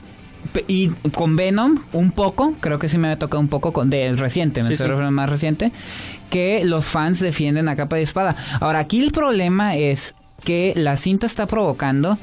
y 0.67 0.89
con 1.13 1.35
Venom 1.35 1.79
un 1.91 2.11
poco, 2.11 2.53
creo 2.59 2.79
que 2.79 2.87
sí 2.89 2.97
me 2.97 3.07
había 3.09 3.19
tocado 3.19 3.41
un 3.41 3.47
poco 3.49 3.73
con 3.73 3.89
del 3.89 4.17
reciente, 4.17 4.61
me 4.63 4.67
Sí, 4.69 4.73
estoy 4.73 4.89
sí. 4.95 5.11
más 5.11 5.29
reciente, 5.29 5.71
que 6.29 6.63
los 6.65 6.87
fans 6.87 7.19
defienden 7.19 7.67
a 7.69 7.75
capa 7.75 7.95
de 7.95 8.01
espada. 8.03 8.35
Ahora 8.59 8.79
aquí 8.79 9.01
el 9.01 9.11
problema 9.11 9.75
es 9.75 10.15
que 10.43 10.73
la 10.75 10.97
cinta 10.97 11.25
está 11.25 11.47
provocando 11.47 12.17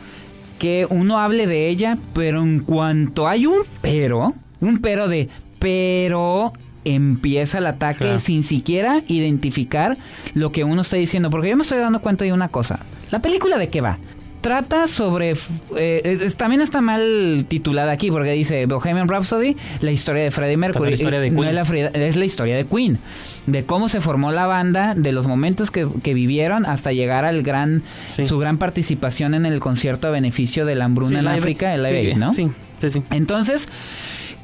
que 0.58 0.86
uno 0.90 1.18
hable 1.18 1.46
de 1.46 1.68
ella, 1.68 1.98
pero 2.14 2.42
en 2.42 2.60
cuanto 2.60 3.26
hay 3.28 3.46
un 3.46 3.58
pero, 3.80 4.34
un 4.60 4.78
pero 4.78 5.08
de 5.08 5.28
pero 5.58 6.52
empieza 6.84 7.58
el 7.58 7.66
ataque 7.66 7.98
Claro. 8.04 8.18
sin 8.18 8.42
siquiera 8.42 9.02
identificar 9.08 9.96
lo 10.34 10.50
que 10.52 10.64
uno 10.64 10.82
está 10.82 10.96
diciendo, 10.96 11.30
porque 11.30 11.48
yo 11.48 11.56
me 11.56 11.62
estoy 11.62 11.78
dando 11.78 12.00
cuenta 12.00 12.24
de 12.24 12.32
una 12.32 12.48
cosa. 12.48 12.80
La 13.10 13.20
película 13.22 13.58
de 13.58 13.68
qué 13.70 13.80
va? 13.80 13.98
Trata 14.42 14.88
sobre... 14.88 15.34
eh, 15.76 16.02
es- 16.04 16.36
también 16.36 16.60
está 16.60 16.80
mal 16.80 17.46
titulada 17.48 17.92
aquí 17.92 18.10
porque 18.10 18.32
dice 18.32 18.66
Bohemian 18.66 19.08
Rhapsody, 19.08 19.56
la 19.80 19.92
historia 19.92 20.24
de 20.24 20.30
Freddie 20.32 20.56
Mercury. 20.56 20.96
la 20.96 21.20
de 21.20 21.26
Eh, 21.28 21.30
no 21.30 21.44
es 21.44 21.54
la, 21.54 21.62
es 21.62 22.16
la 22.16 22.24
historia 22.24 22.56
de 22.56 22.66
Queen, 22.66 22.98
de 23.46 23.64
cómo 23.64 23.88
se 23.88 24.00
formó 24.00 24.32
la 24.32 24.46
banda, 24.48 24.94
de 24.96 25.12
los 25.12 25.26
momentos 25.28 25.70
que, 25.70 25.86
que 26.02 26.12
vivieron 26.12 26.66
hasta 26.66 26.92
llegar 26.92 27.24
al 27.24 27.42
gran, 27.42 27.84
Sí. 28.16 28.26
su 28.26 28.38
gran 28.38 28.58
participación 28.58 29.34
en 29.34 29.46
el 29.46 29.60
concierto 29.60 30.08
a 30.08 30.10
beneficio 30.10 30.66
de 30.66 30.74
la 30.74 30.86
hambruna 30.86 31.20
Sí, 31.20 31.24
en 31.26 31.28
África, 31.28 31.74
el 31.74 31.82
Live 31.84 31.98
Aid, 31.98 32.16
¿no? 32.16 32.34
Sí, 32.34 32.48
sí, 32.80 32.90
sí. 32.90 33.02
Entonces, 33.12 33.68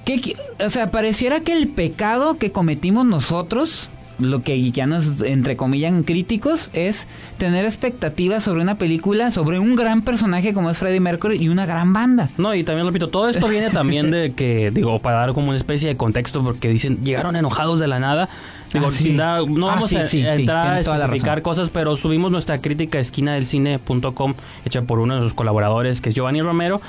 ¿qué 0.04 0.20
qui- 0.20 0.36
o 0.64 0.70
sea, 0.70 0.92
pareciera 0.92 1.40
que 1.40 1.52
el 1.54 1.66
pecado 1.68 2.38
que 2.38 2.52
cometimos 2.52 3.04
nosotros, 3.04 3.90
lo 4.18 4.42
que 4.42 4.70
ya 4.70 4.86
nos, 4.86 5.22
entre 5.22 5.56
comillas, 5.56 5.92
críticos, 6.04 6.70
es 6.72 7.06
tener 7.38 7.64
expectativas 7.64 8.42
sobre 8.42 8.62
una 8.62 8.78
película, 8.78 9.30
sobre 9.30 9.58
un 9.58 9.76
gran 9.76 10.02
personaje 10.02 10.52
como 10.52 10.70
es 10.70 10.78
Freddie 10.78 11.00
Mercury 11.00 11.36
y 11.36 11.48
una 11.48 11.66
gran 11.66 11.92
banda. 11.92 12.30
No, 12.36 12.54
y 12.54 12.64
también 12.64 12.86
repito, 12.86 13.08
todo 13.08 13.28
esto 13.28 13.48
viene 13.48 13.70
también 13.70 14.10
de 14.10 14.32
que, 14.36 14.70
digo, 14.70 15.00
para 15.00 15.18
dar 15.18 15.32
como 15.32 15.48
una 15.48 15.56
especie 15.56 15.88
de 15.88 15.96
contexto, 15.96 16.42
porque 16.42 16.68
dicen, 16.68 17.04
llegaron 17.04 17.36
enojados 17.36 17.80
de 17.80 17.88
la 17.88 17.98
nada. 17.98 18.28
Digo, 18.72 18.86
Ah, 18.88 18.90
sí. 18.90 19.12
no 19.12 19.24
Ah, 19.70 19.74
vamos 19.74 19.88
sí, 19.90 19.96
a, 19.96 20.06
sí, 20.06 20.26
a 20.26 20.34
entrar 20.34 20.68
a 20.74 20.80
especificar 20.80 21.42
cosas, 21.42 21.70
pero 21.70 21.96
subimos 21.96 22.30
nuestra 22.30 22.60
crítica 22.60 22.98
a 22.98 23.00
esquina 23.00 23.34
del 23.34 23.46
cine.com, 23.46 24.34
hecha 24.64 24.82
por 24.82 24.98
uno 24.98 25.16
de 25.16 25.22
sus 25.22 25.34
colaboradores, 25.34 26.00
que 26.00 26.10
es 26.10 26.14
Giovanni 26.14 26.42
Romero. 26.42 26.80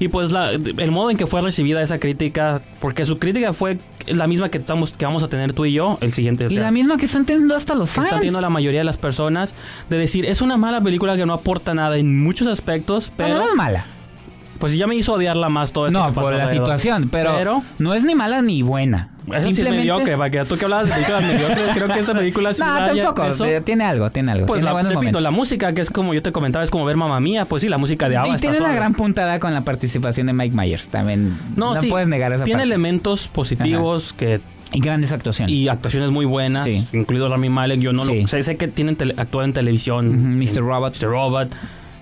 Y 0.00 0.08
pues 0.08 0.30
la- 0.32 0.50
el 0.52 0.90
modo 0.90 1.10
en 1.10 1.16
que 1.16 1.26
fue 1.26 1.40
recibida 1.40 1.82
esa 1.82 1.98
crítica, 1.98 2.62
porque 2.80 3.04
su 3.04 3.18
crítica 3.18 3.52
fue 3.52 3.78
la 4.06 4.26
misma 4.26 4.48
que, 4.48 4.58
estamos, 4.58 4.92
que 4.92 5.04
vamos 5.04 5.22
a 5.22 5.28
tener 5.28 5.52
tú 5.52 5.64
y 5.64 5.72
yo, 5.72 5.98
el 6.00 6.12
siguiente. 6.12 6.46
o 6.46 6.50
Y 6.50 6.54
sea, 6.54 6.62
la 6.64 6.70
misma 6.70 6.96
que 6.96 7.04
están 7.06 7.24
teniendo 7.26 7.54
hasta 7.54 7.74
los 7.74 7.90
fans. 7.90 8.06
está 8.06 8.16
teniendo 8.16 8.40
la 8.40 8.50
mayoría 8.50 8.80
de 8.80 8.84
las 8.84 8.96
personas, 8.96 9.54
de 9.90 9.98
decir, 9.98 10.24
es 10.26 10.40
una 10.40 10.56
mala 10.56 10.80
película 10.80 11.16
que 11.16 11.26
no 11.26 11.32
aporta 11.34 11.74
nada 11.74 11.96
en 11.98 12.20
muchos 12.22 12.46
aspectos, 12.48 13.12
Pero 13.16 13.28
pero 13.30 13.40
no 13.44 13.48
es 13.50 13.54
mala. 13.54 13.86
pues 14.58 14.72
ya 14.72 14.86
me 14.86 14.94
hizo 14.96 15.12
odiarla 15.14 15.48
más 15.48 15.72
todo 15.72 15.86
esto. 15.88 15.98
No, 15.98 16.12
por 16.12 16.32
la 16.32 16.48
situación, 16.50 17.08
pero, 17.10 17.32
Pero 17.36 17.62
no 17.78 17.94
es 17.94 18.04
ni 18.04 18.14
mala 18.14 18.40
ni 18.42 18.62
buena. 18.62 19.10
Eso 19.36 19.50
sí 19.52 19.62
es 19.62 19.70
mediocre, 19.70 20.16
para 20.16 20.30
que 20.30 20.44
tú 20.44 20.56
que 20.56 20.64
hablabas 20.64 20.86
de 20.88 20.92
películas 20.94 21.22
mediocres, 21.22 21.74
creo 21.74 21.88
que 21.88 21.98
esta 22.00 22.14
película 22.14 22.54
sí 22.54 22.62
No, 22.66 22.86
tampoco. 22.86 23.24
eso. 23.24 23.44
Tiene 23.64 23.84
algo, 23.84 24.10
tiene 24.10 24.32
algo. 24.32 24.46
Pues 24.46 24.60
tiene 24.62 24.82
la, 24.82 24.88
repito, 24.88 25.20
la 25.20 25.30
música, 25.30 25.72
que 25.72 25.80
es 25.80 25.90
como 25.90 26.14
yo 26.14 26.22
te 26.22 26.32
comentaba, 26.32 26.64
es 26.64 26.70
como 26.70 26.84
ver 26.84 26.96
Mamma 26.96 27.20
Mía, 27.20 27.44
pues 27.46 27.62
sí, 27.62 27.68
la 27.68 27.78
música 27.78 28.08
de 28.08 28.16
ABBA 28.16 28.36
y 28.36 28.40
tiene 28.40 28.58
una 28.58 28.72
gran 28.74 28.94
puntada 28.94 29.38
con 29.40 29.52
la 29.54 29.62
participación 29.62 30.26
de 30.28 30.32
Mike 30.32 30.54
Myers. 30.56 30.88
También 30.88 31.36
No, 31.56 31.74
no, 31.74 31.80
sí, 31.80 31.88
puedes 31.88 32.08
negar 32.08 32.32
esa 32.32 32.44
Tiene 32.44 32.60
parte. 32.62 32.66
elementos 32.74 33.28
positivos 33.28 34.12
que 34.12 34.40
Y 34.72 34.80
grandes 34.80 35.12
actuaciones. 35.12 35.54
y 35.54 35.68
actuaciones 35.68 36.10
muy 36.10 36.26
buenas, 36.26 36.64
Sí. 36.64 36.86
incluido 36.92 37.28
Rami 37.28 37.48
Malek. 37.48 37.80
Yo 37.80 37.92
no 37.92 38.04
Sí. 38.04 38.22
lo 38.22 38.28
sé, 38.28 38.42
sé 38.42 38.56
que 38.56 38.68
tienen 38.68 38.96
tele- 38.96 39.14
actúa 39.16 39.44
en 39.44 39.52
televisión. 39.52 40.08
Ujú, 40.08 40.16
Mr. 40.60 40.60
Robot. 40.62 40.96
Mr. 41.00 41.08
Robot. 41.08 41.48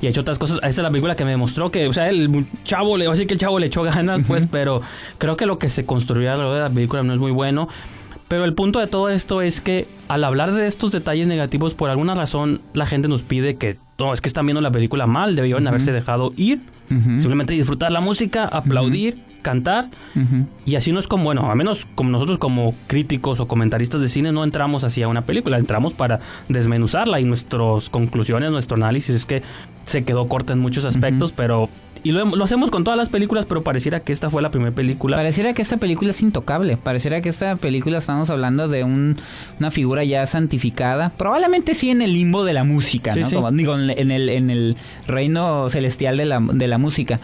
Y 0.01 0.07
ha 0.07 0.11
hecho 0.11 0.21
otras 0.21 0.39
cosas. 0.39 0.59
Esa 0.59 0.69
es 0.69 0.79
la 0.79 0.91
película 0.91 1.17
que 1.17 1.25
me 1.25 1.31
demostró 1.31 1.71
que, 1.71 1.87
o 1.89 1.93
sea, 1.93 2.09
el 2.09 2.47
chavo, 2.65 2.97
le 2.97 3.07
voy 3.07 3.13
a 3.13 3.15
decir 3.15 3.27
que 3.27 3.35
el 3.35 3.41
chavo 3.41 3.59
le 3.59 3.67
echó 3.67 3.83
ganas, 3.83 4.23
pues, 4.27 4.47
pero 4.51 4.83
creo 5.19 5.37
que 5.37 5.47
lo 5.47 5.59
que 5.59 5.69
se 5.69 5.85
construyó 5.87 6.31
alrededor 6.31 6.55
de 6.55 6.61
la 6.61 6.71
película 6.71 7.03
no 7.03 7.13
es 7.13 7.19
muy 7.19 7.33
bueno. 7.33 7.69
Pero 8.29 8.45
el 8.45 8.55
punto 8.55 8.81
de 8.81 8.89
todo 8.89 9.09
esto 9.09 9.41
es 9.41 9.61
que 9.61 9.87
al 10.09 10.25
hablar 10.25 10.53
de 10.53 10.67
estos 10.67 10.91
detalles 10.91 11.29
negativos, 11.29 11.75
por 11.75 11.91
alguna 11.91 12.15
razón, 12.15 12.61
la 12.73 12.85
gente 12.85 13.07
nos 13.07 13.23
pide 13.23 13.57
que, 13.57 13.79
no, 13.99 14.13
es 14.13 14.21
que 14.21 14.29
están 14.29 14.47
viendo 14.47 14.61
la 14.61 14.73
película 14.73 15.07
mal, 15.07 15.37
debieron 15.37 15.67
haberse 15.69 15.93
dejado 15.93 16.33
ir, 16.37 16.61
simplemente 16.89 17.55
disfrutar 17.55 17.93
la 17.93 18.01
música, 18.01 18.45
aplaudir, 18.45 19.23
cantar. 19.47 19.91
Y 20.65 20.75
así 20.75 20.91
no 20.91 20.99
es 20.99 21.07
como, 21.07 21.23
bueno, 21.23 21.49
a 21.49 21.55
menos 21.55 21.87
como 21.95 22.11
nosotros 22.11 22.39
como 22.39 22.75
críticos 22.89 23.39
o 23.39 23.47
comentaristas 23.47 24.01
de 24.01 24.09
cine 24.09 24.33
no 24.33 24.43
entramos 24.43 24.83
así 24.83 25.05
a 25.05 25.09
una 25.09 25.25
película, 25.25 25.57
entramos 25.57 25.95
para 25.95 26.19
desmenuzarla 26.49 27.21
y 27.21 27.25
nuestras 27.25 27.89
conclusiones, 27.89 28.51
nuestro 28.51 28.77
análisis 28.77 29.15
es 29.15 29.25
que 29.25 29.45
se 29.85 30.03
quedó 30.03 30.27
corta 30.27 30.53
en 30.53 30.59
muchos 30.59 30.85
aspectos, 30.85 31.31
pero 31.31 31.69
Y 32.07 32.13
lo, 32.13 32.25
lo 32.25 32.45
hacemos 32.45 32.71
con 32.71 32.85
todas 32.85 32.97
las 32.97 33.09
películas, 33.09 33.47
pero 33.47 33.65
pareciera 33.65 34.01
que 34.01 34.13
esta 34.13 34.31
fue 34.31 34.41
la 34.41 34.51
primera 34.53 34.73
película. 34.75 35.17
Pareciera 35.17 35.53
que 35.55 35.63
esta 35.63 35.79
película 35.79 36.11
es 36.11 36.23
intocable. 36.23 36.77
Pareciera 36.77 37.21
que 37.21 37.29
esta 37.29 37.57
película 37.57 37.99
estamos 37.99 38.31
hablando 38.31 38.69
de 38.69 38.85
un- 38.85 39.17
una 39.59 39.71
figura 39.73 40.05
ya 40.05 40.25
santificada. 40.27 41.13
Probablemente 41.17 41.75
sí 41.75 41.91
en 41.91 42.03
el 42.03 42.13
limbo 42.13 42.45
de 42.45 42.53
la 42.53 42.63
música, 42.65 43.13
Sí, 43.15 43.21
¿no? 43.21 43.29
sí. 43.29 43.35
Como 43.35 43.51
digo, 43.51 43.77
en 43.77 44.11
el, 44.13 44.29
en 44.29 44.51
el 44.51 44.77
reino 45.09 45.69
celestial 45.69 46.17
de 46.17 46.27
la, 46.27 46.39
de 46.41 46.69
la 46.69 46.79
música. 46.79 47.19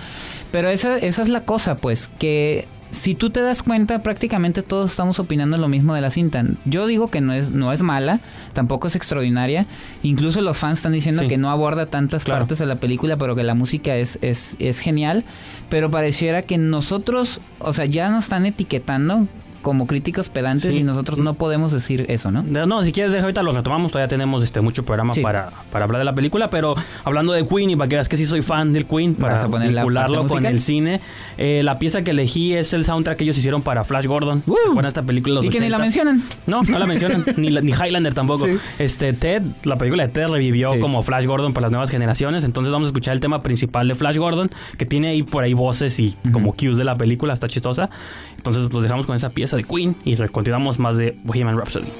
Pero 0.51 0.69
esa, 0.69 0.99
esa 0.99 1.23
es 1.23 1.29
la 1.29 1.45
cosa, 1.45 1.77
pues, 1.77 2.11
que 2.19 2.67
si 2.93 3.15
tú 3.17 3.31
te 3.31 3.41
das 3.41 3.63
cuenta, 3.65 4.03
prácticamente 4.03 4.63
todos 4.63 4.91
estamos 4.91 5.19
opinando 5.19 5.57
lo 5.57 5.67
mismo 5.69 5.95
de 5.95 6.01
la 6.01 6.11
cinta. 6.11 6.45
Yo 6.65 6.87
digo 6.87 7.09
que 7.11 7.21
no 7.21 7.33
es, 7.33 7.51
no 7.51 7.73
es 7.73 7.83
mala, 7.83 8.21
tampoco 8.53 8.87
es 8.87 8.95
extraordinaria. 8.95 9.67
Incluso 10.03 10.41
los 10.43 10.59
fans 10.59 10.79
están 10.79 10.93
diciendo 10.93 11.23
Sí. 11.23 11.29
que 11.29 11.39
no 11.39 11.51
aborda 11.51 11.87
tantas 11.87 12.25
Claro. 12.25 12.41
partes 12.43 12.59
de 12.59 12.67
la 12.67 12.77
película, 12.77 13.17
pero 13.17 13.35
que 13.35 13.43
la 13.43 13.55
música 13.55 13.97
es, 13.97 14.19
es, 14.23 14.57
es 14.61 14.79
genial. 14.81 15.25
Pero 15.69 15.91
pareciera 15.91 16.43
que 16.43 16.59
nosotros, 16.59 17.41
o 17.59 17.73
sea, 17.73 17.87
ya 17.87 18.11
nos 18.11 18.25
están 18.25 18.47
etiquetando 18.47 19.27
como 19.62 19.87
críticos 19.87 20.28
pedantes 20.28 20.75
Sí. 20.75 20.81
y 20.81 20.85
nosotros 20.85 21.19
no 21.19 21.35
podemos 21.35 21.73
decir 21.73 22.04
eso, 22.09 22.31
¿no? 22.31 22.42
No, 22.42 22.83
si 22.85 22.92
quieres, 22.92 23.12
deja 23.12 23.25
ahorita 23.25 23.42
lo 23.42 23.52
retomamos. 23.52 23.92
Todavía 23.92 24.09
tenemos 24.09 24.42
este 24.45 24.61
mucho 24.61 24.83
programa 24.85 25.14
Sí. 25.14 25.21
para, 25.23 25.50
para 25.71 25.85
hablar 25.87 26.00
de 26.00 26.04
la 26.04 26.14
película. 26.14 26.50
Pero 26.50 26.75
hablando 27.04 27.33
de 27.33 27.47
Queen, 27.47 27.71
y 27.71 27.76
para 27.76 27.88
que 27.88 27.97
veas 27.97 28.09
que 28.09 28.16
sí 28.16 28.26
soy 28.26 28.42
fan 28.42 28.73
del 28.73 28.87
Queen, 28.87 29.16
¿Vas 29.19 29.47
para 29.49 29.66
vincularlo 29.66 30.26
con 30.26 30.45
el 30.45 30.61
cine, 30.61 31.00
eh, 31.38 31.62
la 31.64 31.78
pieza 31.78 32.02
que 32.02 32.11
elegí 32.11 32.54
es 32.54 32.73
el 32.75 32.85
soundtrack 32.85 33.16
que 33.19 33.25
ellos 33.25 33.38
hicieron 33.38 33.62
para 33.62 33.85
Flash 33.85 34.07
Gordon. 34.07 34.42
¡Uh! 34.47 34.75
Con 34.75 34.85
esta 34.85 35.02
película 35.02 35.37
los 35.37 35.45
Y 35.45 35.49
que 35.50 35.61
ni 35.61 35.69
la 35.69 35.78
80. 35.78 35.83
mencionan. 35.85 36.23
No, 36.47 36.62
no 36.62 36.78
la 36.78 36.87
mencionan, 36.87 37.25
ni, 37.37 37.50
la- 37.50 37.61
ni 37.61 37.73
Highlander 37.73 38.14
tampoco. 38.14 38.47
Sí. 38.47 38.52
Este 38.78 39.12
Ted, 39.12 39.42
la 39.64 39.76
película 39.78 40.07
de 40.07 40.12
Ted 40.12 40.28
revivió 40.28 40.78
como 40.81 41.02
Flash 41.02 41.26
Gordon 41.26 41.52
para 41.52 41.66
las 41.66 41.73
nuevas 41.73 41.90
generaciones. 41.90 42.45
Entonces 42.45 42.73
vamos 42.73 42.87
a 42.87 42.88
escuchar 42.88 43.14
el 43.14 43.21
tema 43.21 43.40
principal 43.42 43.87
de 43.88 43.95
Flash 43.95 44.16
Gordon, 44.16 44.50
que 44.76 44.87
tiene 44.87 45.09
ahí 45.09 45.23
por 45.23 45.45
ahí 45.45 45.54
voces 45.54 45.99
y 46.00 46.16
como 46.33 46.54
cues 46.54 46.76
de 46.76 46.85
la 46.85 46.97
película, 46.97 47.33
está 47.35 47.49
chistosa. 47.49 47.90
Entonces 48.37 48.73
los 48.73 48.83
dejamos 48.83 49.07
con 49.07 49.14
esa 49.14 49.31
pieza 49.31 49.52
de 49.57 49.65
Queen 49.65 49.97
y 50.05 50.17
continuamos 50.29 50.79
más 50.79 50.97
de 50.97 51.19
Bohemian 51.25 51.57
Rhapsody. 51.57 51.93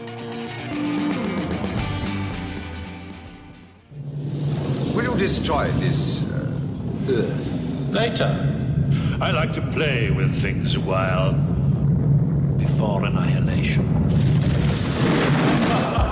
Will 4.95 5.05
you 5.05 5.15
destroy 5.17 5.69
this 5.79 6.25
uh, 6.31 7.11
Earth? 7.11 7.91
Later. 7.91 8.49
I 9.21 9.31
like 9.31 9.53
to 9.53 9.61
play 9.61 10.11
with 10.11 10.35
things 10.35 10.77
a 10.77 10.81
while. 10.81 11.33
Before 12.59 13.05
annihilation. 13.05 13.87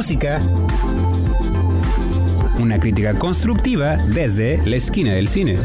música. 0.00 0.40
Una 2.58 2.80
crítica 2.80 3.12
constructiva 3.18 3.98
desde 3.98 4.64
la 4.64 4.76
esquina 4.76 5.12
del 5.12 5.28
cine. 5.28 5.58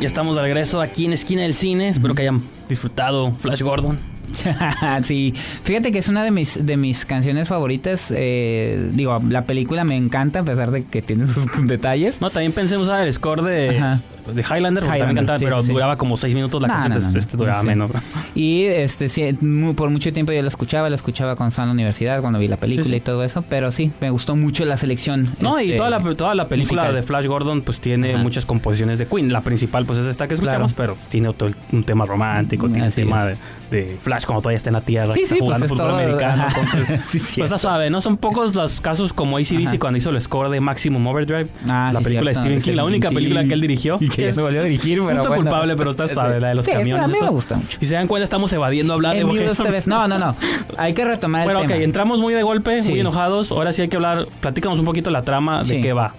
Ya 0.00 0.06
estamos 0.06 0.36
de 0.36 0.42
regreso 0.42 0.80
aquí 0.80 1.06
en 1.06 1.12
Esquina 1.12 1.42
del 1.42 1.54
Cine. 1.54 1.88
Espero 1.88 2.14
que 2.14 2.22
hayan 2.22 2.40
disfrutado 2.68 3.32
Flash 3.32 3.62
Gordon. 3.62 3.98
sí, 5.02 5.34
fíjate 5.64 5.90
que 5.90 5.98
es 5.98 6.08
una 6.08 6.22
de 6.22 6.30
mis 6.30 6.64
de 6.64 6.76
mis 6.76 7.04
canciones 7.04 7.48
favoritas. 7.48 8.14
eh, 8.16 8.90
digo, 8.94 9.20
la 9.28 9.44
película 9.44 9.82
me 9.82 9.96
encanta 9.96 10.38
a 10.38 10.44
pesar 10.44 10.70
de 10.70 10.84
que 10.84 11.02
tiene 11.02 11.26
sus 11.26 11.46
detalles. 11.66 12.20
No, 12.20 12.30
también 12.30 12.52
pensé 12.52 12.76
en 12.76 12.82
el 12.82 13.12
score 13.12 13.42
de, 13.42 13.78
Ajá. 13.78 14.02
De 14.26 14.42
Highlander, 14.42 14.82
porque 14.84 14.98
también 14.98 15.10
Highlander, 15.10 15.10
encantaba, 15.12 15.38
sí, 15.38 15.44
pero 15.44 15.60
sí, 15.62 15.66
sí. 15.68 15.72
duraba 15.72 15.96
como 15.96 16.16
seis 16.16 16.34
minutos 16.34 16.60
la 16.62 16.68
No, 16.68 16.74
canción, 16.74 17.02
no, 17.04 17.10
no, 17.12 17.18
este 17.18 17.36
duraba 17.36 17.60
sí. 17.60 17.66
menos. 17.66 17.90
Y 18.34 18.64
este 18.64 19.08
sí, 19.08 19.36
mu- 19.40 19.74
por 19.74 19.90
mucho 19.90 20.12
tiempo 20.12 20.32
yo 20.32 20.42
la 20.42 20.48
escuchaba, 20.48 20.88
la 20.88 20.96
escuchaba 20.96 21.36
cuando 21.36 21.48
estaba 21.50 21.64
en 21.64 21.68
la 21.70 21.74
universidad, 21.74 22.20
cuando 22.20 22.38
vi 22.38 22.48
la 22.48 22.56
película 22.56 22.84
Sí, 22.84 22.90
sí. 22.90 22.96
y 22.96 23.00
todo 23.00 23.24
eso, 23.24 23.42
pero 23.48 23.72
sí, 23.72 23.90
me 24.00 24.10
gustó 24.10 24.36
mucho 24.36 24.64
la 24.64 24.76
selección. 24.76 25.30
No, 25.40 25.60
y 25.60 25.66
este, 25.66 25.76
toda 25.78 25.90
la, 25.90 26.14
toda 26.14 26.34
la 26.34 26.48
película 26.48 26.82
musical. 26.82 26.94
de 26.94 27.02
Flash 27.02 27.26
Gordon 27.26 27.62
pues 27.62 27.80
tiene 27.80 28.14
Ajá. 28.14 28.22
muchas 28.22 28.46
composiciones 28.46 28.98
de 28.98 29.06
Queen. 29.06 29.32
La 29.32 29.40
principal 29.42 29.86
pues 29.86 29.98
es 29.98 30.06
esta 30.06 30.28
que 30.28 30.34
escuchamos, 30.34 30.72
pero 30.72 30.96
tiene 31.10 31.28
otro, 31.28 31.48
un 31.72 31.84
tema 31.84 32.06
romántico, 32.06 32.68
tiene 32.68 32.86
un 32.86 32.92
tema 32.92 33.24
de, 33.26 33.36
de 33.70 33.96
Flash 34.00 34.24
como 34.24 34.40
todavía 34.40 34.56
está 34.56 34.70
en 34.70 34.74
la 34.74 34.80
tierra, 34.82 35.12
Sí, 35.12 35.22
está 35.22 35.34
sí, 35.34 35.38
pues 35.40 35.46
jugando 35.58 35.66
es 35.66 35.72
fútbol 35.72 35.86
todo, 35.88 35.98
americano. 35.98 36.44
Entonces, 36.48 37.00
Sí, 37.08 37.40
pues 37.40 37.50
está 37.52 37.58
suave, 37.58 37.90
¿no? 37.90 38.00
Son 38.00 38.16
pocos 38.16 38.54
los 38.54 38.80
casos 38.80 39.12
como 39.12 39.36
ACDC 39.38 39.78
cuando 39.78 39.98
hizo 39.98 40.10
el 40.10 40.20
score 40.20 40.48
de 40.50 40.60
Maximum 40.60 41.06
Overdrive, 41.06 41.48
Ah, 41.68 41.90
la 41.92 41.98
sí, 42.00 42.04
película 42.04 42.30
de 42.30 42.34
Stephen 42.36 42.60
King, 42.60 42.72
la 42.74 42.84
única 42.84 43.10
película 43.10 43.44
que 43.44 43.54
él 43.54 43.60
dirigió. 43.60 43.98
Y 44.00 44.08
que 44.16 44.22
ya 44.22 44.32
se 44.32 44.42
volvió 44.42 44.60
a 44.60 44.64
dirigir, 44.64 44.98
pero 45.00 45.10
justo 45.10 45.28
bueno. 45.28 45.42
culpable, 45.42 45.76
pero 45.76 45.90
está 45.90 46.08
suave, 46.08 46.40
la 46.40 46.48
de 46.48 46.54
los 46.54 46.64
Sí, 46.66 46.72
camiones. 46.72 47.04
a 47.04 47.08
mí 47.08 47.14
me 47.20 47.28
gusta 47.28 47.56
mucho. 47.56 47.78
Si 47.80 47.86
se 47.86 47.94
dan 47.94 48.06
cuenta, 48.06 48.24
estamos 48.24 48.52
evadiendo 48.52 48.92
hablar 48.94 49.14
de 49.14 49.20
En 49.20 49.30
esta 49.30 49.70
vez. 49.70 49.86
No, 49.86 50.06
no, 50.08 50.18
no. 50.18 50.36
Hay 50.76 50.94
que 50.94 51.04
retomar 51.04 51.44
Bueno, 51.44 51.60
el 51.60 51.66
ok, 51.66 51.72
tema. 51.72 51.84
entramos 51.84 52.20
muy 52.20 52.34
de 52.34 52.42
golpe, 52.42 52.82
Sí. 52.82 52.90
muy 52.90 53.00
enojados. 53.00 53.50
Ahora 53.52 53.72
sí 53.72 53.82
hay 53.82 53.88
que 53.88 53.96
hablar, 53.96 54.26
platícanos 54.40 54.78
un 54.78 54.84
poquito 54.84 55.10
la 55.10 55.22
trama 55.22 55.62
de 55.62 55.80
qué 55.80 55.92
va. 55.92 56.14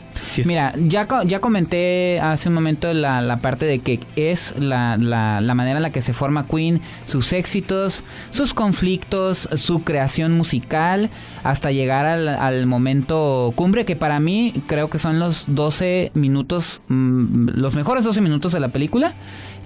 Mira, 0.45 0.73
ya, 0.77 1.07
ya 1.25 1.39
comenté 1.39 2.19
hace 2.21 2.49
un 2.49 2.55
momento 2.55 2.91
la, 2.93 3.21
la 3.21 3.39
parte 3.39 3.65
de 3.65 3.79
que 3.79 3.99
es 4.15 4.55
la, 4.59 4.97
la, 4.97 5.41
la 5.41 5.53
manera 5.53 5.77
en 5.77 5.83
la 5.83 5.91
que 5.91 6.01
se 6.01 6.13
forma 6.13 6.47
Queen, 6.47 6.81
sus 7.05 7.33
éxitos, 7.33 8.03
sus 8.31 8.53
conflictos, 8.53 9.49
su 9.53 9.83
creación 9.83 10.33
musical, 10.33 11.09
hasta 11.43 11.71
llegar 11.71 12.05
al, 12.05 12.27
al 12.27 12.65
momento 12.65 13.53
cumbre, 13.55 13.85
que 13.85 13.95
para 13.95 14.19
mí 14.19 14.53
creo 14.67 14.89
que 14.89 14.99
son 14.99 15.19
los 15.19 15.45
12 15.47 16.11
minutos, 16.13 16.81
mm, 16.87 17.49
los 17.55 17.75
mejores 17.75 18.03
12 18.03 18.21
minutos 18.21 18.51
de 18.51 18.59
la 18.59 18.69
película, 18.69 19.13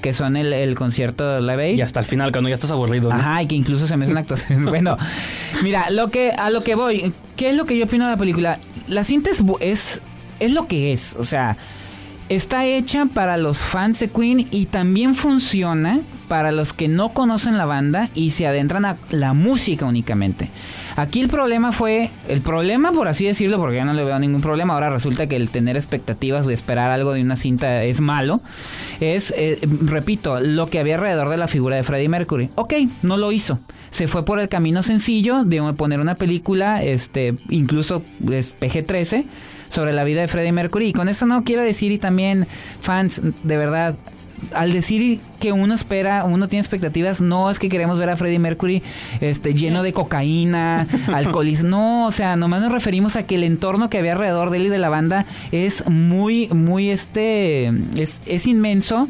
que 0.01 0.13
son 0.13 0.35
el, 0.35 0.53
el 0.53 0.75
concierto 0.75 1.27
de 1.35 1.41
Live 1.41 1.63
Aid. 1.63 1.77
Y 1.77 1.81
hasta 1.81 1.99
el 1.99 2.05
final, 2.05 2.31
cuando 2.31 2.49
ya 2.49 2.55
estás 2.55 2.71
aburrido. 2.71 3.09
¿no? 3.09 3.15
Ajá, 3.15 3.41
y 3.41 3.47
que 3.47 3.55
incluso 3.55 3.87
se 3.87 3.97
me 3.97 4.05
hace 4.05 4.11
una 4.11 4.21
actuación. 4.21 4.65
bueno, 4.65 4.97
mira, 5.63 5.89
lo 5.89 6.09
que, 6.09 6.31
a 6.31 6.49
lo 6.49 6.63
que 6.63 6.75
voy, 6.75 7.13
¿qué 7.35 7.49
es 7.49 7.55
lo 7.55 7.65
que 7.65 7.77
yo 7.77 7.85
opino 7.85 8.05
de 8.05 8.11
la 8.11 8.17
película? 8.17 8.59
La 8.87 9.03
cinta 9.03 9.29
es, 9.59 10.01
es 10.39 10.51
lo 10.51 10.67
que 10.67 10.93
es, 10.93 11.15
o 11.19 11.23
sea, 11.23 11.57
está 12.29 12.65
hecha 12.65 13.05
para 13.05 13.37
los 13.37 13.59
fans 13.59 13.99
de 13.99 14.09
Queen 14.09 14.47
y 14.51 14.65
también 14.65 15.15
funciona 15.15 16.01
para 16.27 16.51
los 16.51 16.73
que 16.73 16.87
no 16.87 17.13
conocen 17.13 17.57
la 17.57 17.65
banda 17.65 18.09
y 18.13 18.31
se 18.31 18.47
adentran 18.47 18.85
a 18.85 18.97
la 19.11 19.33
música 19.33 19.85
únicamente. 19.85 20.49
Aquí 20.97 21.21
el 21.21 21.29
problema 21.29 21.71
fue, 21.71 22.11
el 22.27 22.41
problema 22.41 22.91
por 22.91 23.07
así 23.07 23.25
decirlo, 23.25 23.57
porque 23.57 23.77
ya 23.77 23.85
no 23.85 23.93
le 23.93 24.03
veo 24.03 24.19
ningún 24.19 24.41
problema, 24.41 24.73
ahora 24.73 24.89
resulta 24.89 25.27
que 25.27 25.37
el 25.37 25.49
tener 25.49 25.77
expectativas 25.77 26.45
o 26.45 26.49
esperar 26.49 26.91
algo 26.91 27.13
de 27.13 27.21
una 27.21 27.35
cinta 27.35 27.83
es 27.83 28.01
malo, 28.01 28.41
es, 28.99 29.33
eh, 29.37 29.59
repito, 29.81 30.39
lo 30.41 30.69
que 30.69 30.79
había 30.79 30.95
alrededor 30.95 31.29
de 31.29 31.37
la 31.37 31.47
figura 31.47 31.75
de 31.75 31.83
Freddie 31.83 32.09
Mercury. 32.09 32.49
Ok, 32.55 32.73
no 33.03 33.15
lo 33.15 33.31
hizo. 33.31 33.59
Se 33.89 34.07
fue 34.07 34.25
por 34.25 34.39
el 34.39 34.49
camino 34.49 34.83
sencillo 34.83 35.45
de 35.45 35.61
poner 35.73 36.01
una 36.01 36.15
película, 36.15 36.83
este, 36.83 37.35
incluso 37.49 38.03
es 38.29 38.55
PG-13, 38.59 39.25
sobre 39.69 39.93
la 39.93 40.03
vida 40.03 40.21
de 40.21 40.27
Freddie 40.27 40.51
Mercury. 40.51 40.87
Y 40.87 40.93
con 40.93 41.09
eso 41.09 41.25
no 41.25 41.43
quiero 41.43 41.61
decir, 41.61 41.91
y 41.91 41.97
también 41.97 42.47
fans, 42.81 43.21
de 43.43 43.57
verdad, 43.57 43.95
al 44.53 44.71
decir 44.71 45.19
que 45.39 45.51
uno 45.51 45.73
espera, 45.73 46.23
uno 46.25 46.47
tiene 46.47 46.61
expectativas, 46.61 47.21
no 47.21 47.49
es 47.49 47.59
que 47.59 47.69
queremos 47.69 47.97
ver 47.97 48.09
a 48.09 48.15
Freddie 48.15 48.39
Mercury 48.39 48.83
este, 49.19 49.53
lleno 49.53 49.83
de 49.83 49.93
cocaína, 49.93 50.87
alcoholismo, 51.13 51.69
no, 51.69 52.07
o 52.07 52.11
sea, 52.11 52.35
nomás 52.35 52.61
nos 52.61 52.71
referimos 52.71 53.15
a 53.15 53.23
que 53.23 53.35
el 53.35 53.43
entorno 53.43 53.89
que 53.89 53.97
había 53.97 54.13
alrededor 54.13 54.49
de 54.49 54.57
él 54.57 54.65
y 54.67 54.69
de 54.69 54.77
la 54.77 54.89
banda 54.89 55.25
es 55.51 55.87
muy, 55.89 56.47
muy, 56.49 56.89
este, 56.89 57.67
es, 57.95 58.21
es 58.25 58.45
inmenso 58.45 59.09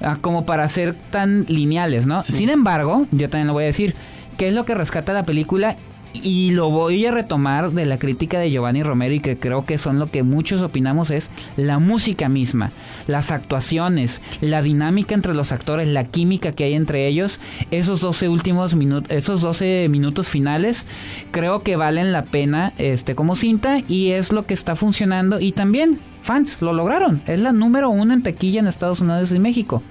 ah, 0.00 0.18
como 0.20 0.46
para 0.46 0.68
ser 0.68 0.94
tan 0.94 1.44
lineales, 1.48 2.06
¿no? 2.06 2.22
Sin 2.22 2.48
embargo, 2.48 3.06
yo 3.10 3.28
también 3.28 3.48
lo 3.48 3.52
voy 3.52 3.64
a 3.64 3.66
decir, 3.66 3.94
¿qué 4.36 4.48
es 4.48 4.54
lo 4.54 4.64
que 4.64 4.74
rescata 4.74 5.12
la 5.12 5.24
película? 5.24 5.76
Y 6.12 6.50
lo 6.50 6.70
voy 6.70 7.06
a 7.06 7.10
retomar 7.10 7.70
de 7.72 7.86
la 7.86 7.98
crítica 7.98 8.40
de 8.40 8.50
Giovanni 8.50 8.82
Romero 8.82 9.14
y 9.14 9.20
que 9.20 9.38
creo 9.38 9.64
que 9.64 9.78
son 9.78 9.98
lo 9.98 10.10
que 10.10 10.22
muchos 10.22 10.62
opinamos 10.62 11.10
es 11.10 11.30
la 11.56 11.78
música 11.78 12.28
misma, 12.28 12.72
las 13.06 13.30
actuaciones, 13.30 14.22
la 14.40 14.62
dinámica 14.62 15.14
entre 15.14 15.34
los 15.34 15.52
actores, 15.52 15.86
la 15.86 16.04
química 16.04 16.52
que 16.52 16.64
hay 16.64 16.74
entre 16.74 17.06
ellos, 17.06 17.40
esos 17.70 18.00
12 18.00 18.28
últimos 18.28 18.74
minutos, 18.74 19.10
esos 19.10 19.42
12 19.42 19.88
minutos 19.90 20.28
finales, 20.28 20.86
creo 21.30 21.62
que 21.62 21.76
valen 21.76 22.12
la 22.12 22.22
pena 22.22 22.72
este 22.78 23.14
como 23.14 23.36
cinta 23.36 23.80
y 23.86 24.10
es 24.10 24.32
lo 24.32 24.46
que 24.46 24.54
está 24.54 24.76
funcionando. 24.76 25.40
Y 25.40 25.52
también 25.52 26.00
fans 26.22 26.58
lo 26.60 26.72
lograron, 26.72 27.22
es 27.26 27.38
la 27.38 27.52
número 27.52 27.90
uno 27.90 28.14
en 28.14 28.22
taquilla 28.22 28.60
en 28.60 28.66
Estados 28.66 29.00
Unidos 29.00 29.32
y 29.32 29.38
México. 29.38 29.82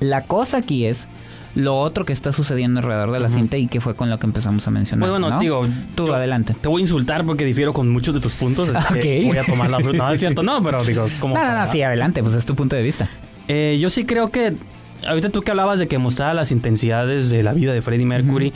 La 0.00 0.22
cosa 0.22 0.58
aquí 0.58 0.86
es 0.86 1.08
lo 1.54 1.78
otro 1.78 2.04
que 2.04 2.12
está 2.12 2.32
sucediendo 2.32 2.80
alrededor 2.80 3.12
de 3.12 3.20
la 3.20 3.28
cinta 3.28 3.56
y 3.56 3.66
que 3.68 3.80
fue 3.80 3.94
con 3.94 4.10
lo 4.10 4.18
que 4.18 4.26
empezamos 4.26 4.66
a 4.66 4.70
mencionar. 4.70 5.08
Pues 5.08 5.10
bueno, 5.10 5.30
¿no? 5.30 5.40
digo, 5.40 5.66
tú 5.94 6.08
yo 6.08 6.14
adelante. 6.14 6.54
Te 6.60 6.68
voy 6.68 6.80
a 6.80 6.82
insultar 6.82 7.24
porque 7.24 7.44
difiero 7.44 7.72
con 7.72 7.88
muchos 7.88 8.14
de 8.14 8.20
tus 8.20 8.34
puntos. 8.34 8.74
así 8.74 8.98
que 9.00 9.20
Ok. 9.20 9.26
Voy 9.28 9.38
a 9.38 9.44
tomar 9.44 9.70
la. 9.70 9.78
No, 9.78 10.10
es 10.10 10.20
cierto, 10.20 10.42
no, 10.42 10.62
pero 10.62 10.82
digo, 10.84 11.06
como. 11.20 11.34
No, 11.34 11.60
no, 11.60 11.66
sí, 11.66 11.82
adelante, 11.82 12.22
pues 12.22 12.34
es 12.34 12.44
tu 12.44 12.54
punto 12.54 12.74
de 12.76 12.82
vista. 12.82 13.08
Eh, 13.48 13.78
yo 13.80 13.90
sí 13.90 14.04
creo 14.04 14.28
que. 14.28 14.54
Ahorita 15.06 15.28
tú 15.28 15.42
que 15.42 15.50
hablabas 15.50 15.78
de 15.78 15.86
que 15.86 15.98
mostraba 15.98 16.32
las 16.34 16.50
intensidades 16.50 17.28
de 17.28 17.42
la 17.42 17.52
vida 17.52 17.72
de 17.72 17.82
Freddie 17.82 18.06
Mercury. 18.06 18.52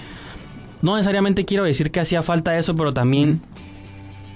No 0.81 0.97
necesariamente 0.97 1.45
quiero 1.45 1.65
decir 1.65 1.91
que 1.91 2.01
hacía 2.01 2.23
falta 2.23 2.57
eso, 2.59 2.75
pero 2.75 2.93
también. 2.93 3.41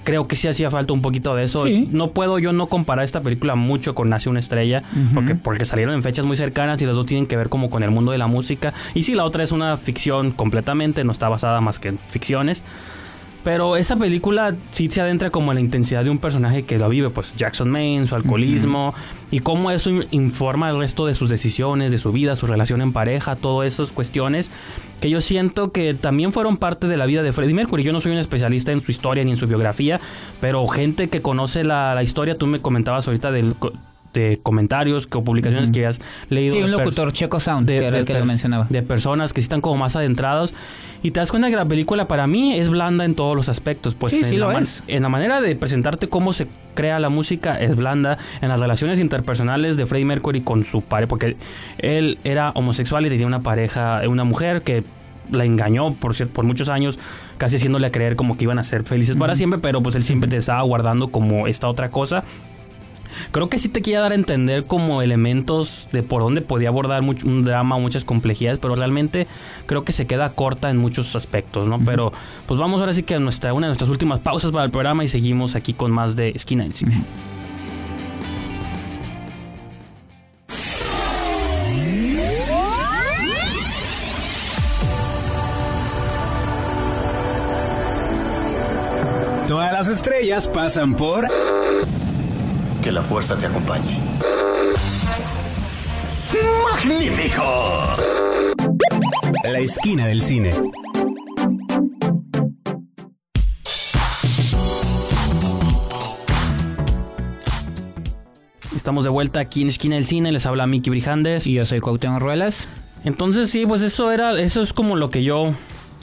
Creo 0.03 0.27
que 0.27 0.35
sí 0.35 0.47
hacía 0.47 0.69
falta 0.69 0.93
un 0.93 1.01
poquito 1.01 1.35
de 1.35 1.43
eso. 1.43 1.65
Sí. 1.65 1.87
No 1.91 2.11
puedo 2.11 2.39
yo 2.39 2.53
no 2.53 2.67
comparar 2.67 3.05
esta 3.05 3.21
película 3.21 3.55
mucho 3.55 3.95
con 3.95 4.09
Nace 4.09 4.29
una 4.29 4.39
estrella, 4.39 4.83
porque, 5.13 5.35
porque 5.35 5.65
salieron 5.65 5.95
en 5.95 6.03
fechas 6.03 6.25
muy 6.25 6.37
cercanas 6.37 6.81
y 6.81 6.85
las 6.85 6.95
dos 6.95 7.05
tienen 7.05 7.27
que 7.27 7.37
ver 7.37 7.49
como 7.49 7.69
con 7.69 7.83
el 7.83 7.91
mundo 7.91 8.11
de 8.11 8.17
la 8.17 8.27
música. 8.27 8.73
Y 8.93 9.03
sí, 9.03 9.15
la 9.15 9.23
otra 9.23 9.43
es 9.43 9.51
una 9.51 9.77
ficción 9.77 10.31
completamente, 10.31 11.03
no 11.03 11.11
está 11.11 11.29
basada 11.29 11.61
más 11.61 11.79
que 11.79 11.89
en 11.89 11.99
ficciones. 12.07 12.63
Pero 13.43 13.75
esa 13.75 13.97
película 13.97 14.55
sí 14.71 14.89
se 14.89 15.01
adentra 15.01 15.29
como 15.29 15.51
en 15.51 15.55
la 15.55 15.61
intensidad 15.61 16.03
de 16.03 16.09
un 16.09 16.17
personaje 16.17 16.63
que 16.63 16.77
lo 16.77 16.87
vive, 16.87 17.09
pues 17.09 17.35
Jackson 17.35 17.69
Maine, 17.69 18.07
su 18.07 18.15
alcoholismo, 18.15 18.93
y 19.31 19.39
cómo 19.39 19.69
eso 19.69 19.89
in- 19.89 20.07
informa 20.11 20.69
el 20.69 20.77
resto 20.79 21.05
de 21.05 21.13
sus 21.13 21.29
decisiones, 21.29 21.91
de 21.91 21.97
su 21.97 22.13
vida, 22.13 22.35
su 22.37 22.47
relación 22.47 22.81
en 22.81 22.93
pareja, 22.93 23.35
todas 23.35 23.73
esas 23.73 23.91
cuestiones 23.91 24.49
que 25.01 25.09
yo 25.09 25.19
siento 25.19 25.73
que 25.73 25.93
también 25.93 26.31
fueron 26.31 26.55
parte 26.55 26.87
de 26.87 26.95
la 26.95 27.05
vida 27.05 27.23
de 27.23 27.33
Freddie 27.33 27.53
Mercury. 27.53 27.83
Yo 27.83 27.91
no 27.91 27.99
soy 27.99 28.13
un 28.13 28.19
especialista 28.19 28.71
en 28.71 28.81
su 28.81 28.91
historia 28.91 29.25
ni 29.25 29.31
en 29.31 29.37
su 29.37 29.47
biografía, 29.47 29.99
pero 30.39 30.65
gente 30.67 31.09
que 31.09 31.21
conoce 31.21 31.65
la, 31.65 31.93
la 31.93 32.03
historia, 32.03 32.35
tú 32.35 32.47
me 32.47 32.61
comentabas 32.61 33.05
ahorita 33.07 33.33
del 33.33 33.53
de 34.13 34.39
comentarios 34.43 35.07
o 35.11 35.23
publicaciones 35.23 35.71
que 35.71 35.85
has 35.85 35.99
leído. 36.29 36.55
Sí, 36.55 36.61
un 36.63 36.71
de 36.71 36.77
locutor, 36.77 37.11
Checo 37.11 37.39
Sound, 37.39 37.67
que 37.67 37.77
era 37.77 37.97
el 37.99 38.05
que 38.05 38.13
lo 38.13 38.25
mencionaba. 38.25 38.67
de 38.69 38.81
personas 38.83 39.33
que 39.33 39.41
sí 39.41 39.45
están 39.45 39.61
como 39.61 39.77
más 39.77 39.95
adentrados 39.95 40.53
y 41.01 41.11
te 41.11 41.19
das 41.19 41.31
cuenta 41.31 41.49
que 41.49 41.55
la 41.55 41.65
película 41.65 42.07
para 42.07 42.27
mí 42.27 42.55
es 42.55 42.69
blanda 42.69 43.03
en 43.05 43.15
todos 43.15 43.35
los 43.35 43.49
aspectos 43.49 43.93
pues 43.95 44.13
Sí, 44.13 44.19
en, 44.19 44.25
sí 44.25 44.37
la 44.37 44.45
lo 44.53 44.57
es. 44.59 44.83
en 44.87 45.03
la 45.03 45.09
manera 45.09 45.41
de 45.41 45.55
presentarte 45.55 46.07
cómo 46.07 46.31
se 46.31 46.47
crea 46.75 46.97
la 46.99 47.09
música 47.09 47.59
es 47.59 47.75
blanda 47.75 48.17
en 48.41 48.49
las 48.49 48.59
relaciones 48.59 48.99
interpersonales 48.99 49.75
de 49.77 49.85
Freddie 49.85 50.05
Mercury 50.05 50.41
con 50.41 50.63
su 50.63 50.81
pareja 50.81 51.07
porque 51.09 51.35
él 51.79 52.17
era 52.23 52.51
homosexual 52.51 53.05
y 53.05 53.09
tenía 53.09 53.27
una 53.27 53.41
pareja 53.43 54.01
una 54.07 54.23
mujer 54.23 54.61
que 54.61 54.83
la 55.31 55.45
engañó 55.45 55.93
por 55.93 56.15
por 56.29 56.45
muchos 56.45 56.69
años 56.69 56.97
casi 57.37 57.55
haciéndole 57.57 57.91
creer 57.91 58.15
como 58.15 58.37
que 58.37 58.43
iban 58.45 58.59
a 58.59 58.63
ser 58.63 58.83
felices 58.83 59.15
para 59.15 59.35
siempre 59.35 59.59
pero 59.59 59.81
pues 59.83 59.95
él 59.95 60.03
siempre 60.03 60.29
te 60.29 60.37
estaba 60.37 60.61
guardando 60.63 61.09
como 61.09 61.47
esta 61.47 61.67
otra 61.67 61.89
cosa 61.91 62.23
Creo 63.31 63.49
que 63.49 63.59
sí 63.59 63.69
te 63.69 63.81
quería 63.81 64.01
dar 64.01 64.11
a 64.11 64.15
entender 64.15 64.65
como 64.65 65.01
elementos 65.01 65.87
de 65.91 66.03
por 66.03 66.21
dónde 66.21 66.41
podía 66.41 66.69
abordar 66.69 67.01
mucho- 67.01 67.27
un 67.27 67.43
drama, 67.43 67.77
muchas 67.77 68.03
complejidades, 68.05 68.59
pero 68.59 68.75
realmente 68.75 69.27
creo 69.65 69.83
que 69.83 69.91
se 69.91 70.05
queda 70.07 70.29
corta 70.33 70.69
en 70.69 70.77
muchos 70.77 71.15
aspectos, 71.15 71.67
¿no? 71.67 71.79
Pero 71.83 72.11
pues 72.47 72.59
vamos 72.59 72.79
ahora 72.79 72.93
sí 72.93 73.03
que 73.03 73.15
a 73.15 73.19
nuestra, 73.19 73.53
una 73.53 73.67
de 73.67 73.69
nuestras 73.71 73.89
últimas 73.89 74.19
pausas 74.19 74.51
para 74.51 74.65
el 74.65 74.71
programa 74.71 75.03
y 75.03 75.07
seguimos 75.07 75.55
aquí 75.55 75.73
con 75.73 75.91
más 75.91 76.15
de 76.15 76.29
Esquina 76.29 76.63
del 76.63 76.73
Cine. 76.73 77.01
Todas 89.47 89.71
las 89.73 89.87
estrellas 89.87 90.47
pasan 90.47 90.95
por 90.95 91.27
Que 92.83 92.91
la 92.91 93.01
fuerza 93.01 93.37
te 93.37 93.45
acompañe. 93.45 93.97
¡Magnífico! 96.71 97.43
la 99.45 99.59
esquina 99.59 100.07
del 100.07 100.21
cine. 100.21 100.51
Estamos 108.75 109.03
de 109.03 109.09
vuelta 109.09 109.39
aquí 109.39 109.61
en 109.61 109.67
Esquina 109.69 109.95
del 109.95 110.05
Cine, 110.05 110.31
les 110.31 110.45
habla 110.45 110.67
Miki 110.67 110.89
Brijandes. 110.89 111.47
Y 111.47 111.53
yo 111.53 111.65
soy 111.65 111.79
Cuauhtémoc 111.79 112.19
Ruelas. 112.21 112.67
Entonces 113.05 113.49
sí, 113.49 113.65
pues 113.65 113.81
eso 113.81 114.11
era, 114.11 114.39
eso 114.39 114.61
es 114.61 114.73
como 114.73 114.95
lo 114.95 115.09
que 115.09 115.23
yo, 115.23 115.53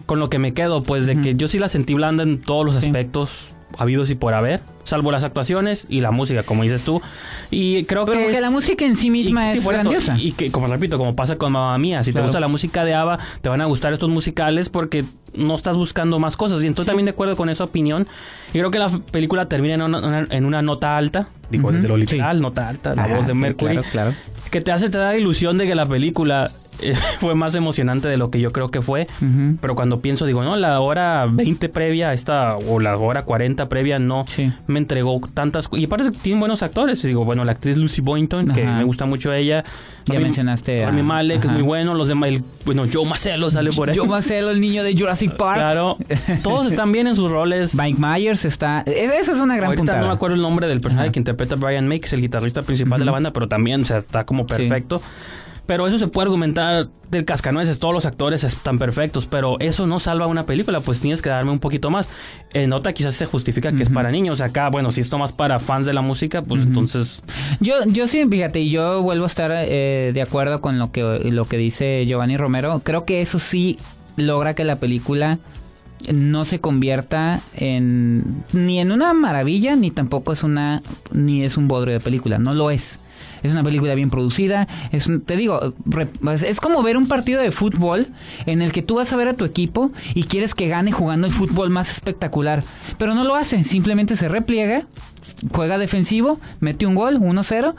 con 0.06 0.18
lo 0.20 0.28
que 0.30 0.38
me 0.38 0.54
quedo, 0.54 0.82
pues 0.82 1.06
de 1.06 1.20
que 1.20 1.34
yo 1.34 1.48
sí 1.48 1.58
la 1.58 1.68
sentí 1.68 1.94
blanda 1.94 2.22
en 2.22 2.40
todos 2.40 2.64
los 2.64 2.74
Sí. 2.76 2.86
aspectos 2.86 3.30
habidos 3.78 4.11
y 4.11 4.14
por 4.14 4.35
haber, 4.35 4.61
salvo 4.85 5.11
las 5.12 5.24
actuaciones 5.24 5.87
y 5.88 6.00
la 6.00 6.11
música, 6.11 6.42
como 6.42 6.62
dices 6.62 6.83
tú. 6.83 7.00
Y 7.50 7.85
creo 7.85 8.04
Pero 8.04 8.18
que 8.18 8.24
porque 8.24 8.37
es- 8.37 8.42
la 8.42 8.50
música 8.50 8.85
en 8.85 8.96
sí 8.96 9.11
misma 9.11 9.48
y- 9.48 9.52
sí, 9.52 9.56
es 9.59 9.62
eso. 9.62 9.70
grandiosa. 9.70 10.16
Y 10.18 10.33
que, 10.33 10.50
como 10.50 10.66
repito, 10.66 10.98
como 10.98 11.14
pasa 11.14 11.37
con 11.37 11.52
Mamma 11.52 11.76
Mía, 11.78 12.02
si 12.04 12.12
te 12.12 12.20
gusta 12.20 12.40
la 12.40 12.48
música 12.48 12.85
de 12.85 12.94
ABBA, 12.94 13.18
te 13.40 13.48
van 13.48 13.61
a 13.61 13.64
gustar 13.66 13.92
estos 13.92 14.11
musicales 14.11 14.68
porque 14.68 15.04
no 15.35 15.54
estás 15.54 15.76
buscando 15.76 16.18
más 16.18 16.37
cosas. 16.37 16.62
Y 16.62 16.66
entonces 16.66 16.87
también 16.88 17.06
de 17.06 17.12
acuerdo 17.12 17.37
con 17.37 17.48
esa 17.50 17.64
opinión. 17.64 18.06
Y 18.52 18.59
creo 18.59 18.70
que 18.70 18.78
la 18.78 18.88
película 18.88 19.48
termina 19.48 19.74
en 19.74 19.83
una, 19.83 19.98
una- 19.98 20.26
en 20.30 20.44
una 20.44 20.61
nota 20.62 20.96
alta, 20.96 21.28
digo, 21.50 21.70
desde 21.72 21.88
lo 21.88 21.94
sí. 21.94 22.00
literal, 22.00 22.40
nota 22.40 22.68
alta, 22.68 22.94
la 22.94 23.04
Ajá, 23.04 23.16
voz 23.16 23.26
de 23.26 23.35
Mercury, 23.35 23.74
claro, 23.76 23.88
claro. 23.92 24.14
que 24.50 24.61
te 24.61 24.72
hace 24.72 24.90
te 24.90 24.98
da 24.98 25.09
la 25.11 25.16
ilusión 25.16 25.56
de 25.59 25.66
que 25.66 25.74
la 25.74 25.87
película 25.87 26.50
fue 27.20 27.35
más 27.35 27.54
emocionante 27.54 28.09
de 28.09 28.16
lo 28.16 28.30
que 28.30 28.40
yo 28.40 28.50
creo 28.52 28.70
que 28.70 28.80
fue. 28.83 29.06
Pero 29.61 29.74
cuando 29.74 30.00
pienso, 30.00 30.24
digo, 30.26 30.42
no, 30.42 30.56
la 30.56 30.80
hora 30.80 31.26
20 31.30 31.68
previa 31.68 32.11
a 32.11 32.14
esta, 32.14 32.56
o 32.56 32.80
la 32.80 32.96
hora 32.96 33.22
40 33.22 33.68
previa, 33.68 33.98
no 33.98 34.24
Sí. 34.28 34.52
me 34.66 34.78
entregó 34.78 35.20
tantas 35.35 35.68
Y 35.72 35.85
aparte, 35.85 36.11
tienen 36.11 36.40
buenos 36.40 36.62
actores. 36.62 37.02
Digo, 37.02 37.24
bueno, 37.24 37.44
la 37.44 37.52
actriz 37.52 37.76
Lucy 37.76 38.00
Boynton, 38.00 38.48
que 38.48 38.64
me 38.64 38.85
gusta 38.85 39.04
mucho 39.06 39.33
ella. 39.33 39.62
Ya 40.06 40.14
Rami- 40.14 40.22
mencionaste 40.24 40.83
a- 40.83 40.87
Rami 40.87 41.02
Malek, 41.02 41.44
ajá. 41.44 41.52
muy 41.52 41.62
bueno. 41.62 41.94
Los 41.94 42.09
demás, 42.09 42.30
el- 42.30 42.42
bueno, 42.64 42.85
Joe 42.90 43.06
Marcelo 43.06 43.50
sale 43.50 43.70
por 43.70 43.90
ahí. 43.90 43.94
Yo 43.96 44.06
Marcelo, 44.06 44.50
el 44.50 44.61
niño 44.61 44.83
de 44.83 44.96
Jurassic 44.96 45.37
Park. 45.37 45.56
Claro. 45.59 45.98
Todos 46.42 46.66
están 46.66 46.90
bien 46.92 47.06
en 47.06 47.14
sus 47.14 47.30
roles. 47.30 47.74
Mike 47.76 47.98
Myers 48.00 48.44
está. 48.46 48.83
e- 48.87 49.04
Esa 49.20 49.33
es 49.33 49.38
una 49.40 49.54
gran 49.56 49.66
Ahorita 49.66 49.80
puntada. 49.83 50.00
no 50.00 50.06
me 50.09 50.12
acuerdo 50.14 50.37
el 50.37 50.42
nombre 50.42 50.66
del 50.66 50.80
personaje 50.80 51.09
Ajá. 51.09 51.12
que 51.12 51.20
interpreta 51.20 51.56
Brian 51.56 51.87
May, 51.87 52.00
que 52.00 52.06
es 52.06 52.12
el 52.14 52.22
guitarrista 52.22 52.62
principal 52.62 52.98
de 52.98 53.04
la 53.04 53.12
banda, 53.12 53.33
pero 53.33 53.46
también, 53.48 53.83
o 53.83 53.85
sea, 53.85 53.98
está 53.98 54.24
como 54.24 54.46
Sí. 54.48 54.68
Pero 55.70 55.87
eso 55.87 56.00
se 56.00 56.09
puede 56.09 56.24
argumentar 56.24 56.88
del 57.12 57.24
cascanueces, 57.24 57.78
todos 57.78 57.94
los 57.94 58.04
actores 58.04 58.42
están 58.42 58.76
perfectos, 58.76 59.28
pero 59.28 59.56
eso 59.61 59.87
no 59.87 60.00
salva 60.00 60.26
una 60.26 60.44
película, 60.44 60.80
pues 60.80 60.98
tienes 60.98 61.22
que 61.22 61.28
darme 61.28 61.52
un 61.52 61.61
poquito 61.61 61.90
más. 61.90 62.09
En 62.52 62.70
nota 62.70 62.92
quizás 62.92 63.14
se 63.14 63.24
justifica 63.24 63.70
que 63.70 63.85
es 63.85 63.88
para 63.88 64.11
niños, 64.11 64.40
acá, 64.40 64.68
bueno, 64.68 64.90
si 64.90 65.00
esto 65.00 65.16
más 65.16 65.30
para 65.30 65.61
fans 65.61 65.87
de 65.87 65.92
la 65.92 66.00
música, 66.00 66.42
pues 66.42 66.62
entonces... 66.62 67.22
Yo, 67.61 67.74
yo 67.87 68.09
sí, 68.09 68.26
fíjate, 68.28 68.59
y 68.59 68.70
yo 68.70 69.00
vuelvo 69.02 69.22
a 69.22 69.26
estar 69.28 69.52
eh, 69.54 70.11
de 70.12 70.20
acuerdo 70.22 70.61
con 70.61 70.80
lo 70.80 70.90
que, 70.90 71.02
lo 71.30 71.44
que 71.44 71.56
dice 71.56 72.04
Giovanni 72.04 72.37
Romero. 72.37 72.83
Creo 72.83 73.04
que 73.04 73.22
eso 73.22 73.38
sí 73.38 73.78
logra 74.16 74.54
que 74.54 74.64
la 74.64 74.80
película 74.80 75.38
no 76.12 76.44
se 76.44 76.60
convierta 76.60 77.40
en 77.54 78.42
ni 78.52 78.80
en 78.80 78.90
una 78.92 79.12
maravilla 79.12 79.76
ni 79.76 79.90
tampoco 79.90 80.32
es 80.32 80.42
una 80.42 80.82
ni 81.12 81.44
es 81.44 81.56
un 81.56 81.68
bodrio 81.68 81.94
de 81.94 82.00
película 82.00 82.38
no 82.38 82.54
lo 82.54 82.70
es. 82.70 82.98
Es 83.42 83.52
una 83.52 83.62
película 83.62 83.94
bien 83.94 84.08
producida 84.10 84.66
es 84.92 85.06
un- 85.06 85.20
te 85.20 85.36
digo 85.36 85.74
re- 85.84 86.08
es- 86.32 86.42
es 86.42 86.60
como 86.60 86.82
ver 86.82 86.96
un 86.96 87.06
partido 87.06 87.40
de 87.42 87.50
fútbol 87.50 88.06
en 88.46 88.62
el 88.62 88.72
que 88.72 88.82
tú 88.82 88.96
vas 88.96 89.12
a 89.12 89.16
ver 89.16 89.28
a 89.28 89.34
tu 89.34 89.44
equipo 89.44 89.92
y 90.14 90.24
quieres 90.24 90.54
que 90.54 90.68
gane 90.68 90.90
jugando 90.92 91.26
el 91.26 91.32
fútbol 91.32 91.70
más 91.70 91.90
espectacular 91.90 92.62
pero 92.98 93.14
no 93.14 93.24
lo 93.24 93.34
hace 93.36 93.62
simplemente 93.64 94.16
se 94.16 94.28
repliega 94.28 94.86
juega 95.52 95.76
defensivo 95.78 96.40
mete 96.60 96.86
un 96.86 96.94
gol 96.94 97.18
1-0 97.20 97.74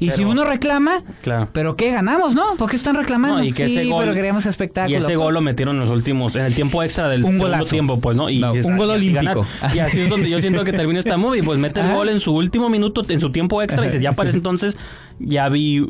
y 0.00 0.10
si 0.10 0.24
uno 0.24 0.44
reclama 0.44 1.02
Claro. 1.22 1.48
pero 1.52 1.76
qué 1.76 1.90
ganamos 1.90 2.34
no 2.34 2.56
¿por 2.56 2.68
qué 2.70 2.76
están 2.76 2.96
reclamando 2.96 3.38
No, 3.38 3.44
y 3.44 3.52
que 3.52 3.66
sí 3.66 3.76
ese 3.78 3.88
gol, 3.88 4.02
pero 4.02 4.14
queríamos 4.14 4.46
espectáculo 4.46 4.96
Y 4.98 5.00
ese 5.00 5.14
gol 5.16 5.34
lo 5.34 5.40
metieron 5.40 5.76
en 5.76 5.82
los 5.82 5.90
últimos, 5.90 6.34
en 6.34 6.44
el 6.46 6.54
tiempo 6.54 6.82
extra 6.82 7.08
del 7.08 7.22
Un 7.24 7.38
segundo 7.38 7.64
tiempo, 7.66 8.00
pues, 8.00 8.16
¿no? 8.16 8.28
Y 8.30 8.38
No, 8.40 8.52
un 8.52 8.72
"Ah, 8.72 8.76
gol 8.76 8.90
olímpico". 8.90 9.46
ganar". 9.60 9.74
Y 9.76 9.78
así 9.78 10.00
es 10.00 10.08
donde 10.10 10.28
yo 10.30 10.40
siento 10.40 10.64
que 10.64 10.72
termina 10.72 10.98
esta 11.00 11.16
movie, 11.16 11.42
pues 11.42 11.58
mete 11.58 11.80
el 11.80 11.86
Ajá. 11.86 11.94
gol 11.96 12.08
en 12.08 12.20
su 12.20 12.34
último 12.34 12.68
minuto, 12.68 13.02
en 13.08 13.20
su 13.20 13.30
tiempo 13.30 13.62
extra, 13.62 13.86
y 13.86 14.00
ya 14.00 14.12
para 14.12 14.30
ese 14.30 14.38
entonces 14.40 14.76
ya 15.18 15.48
vi 15.48 15.86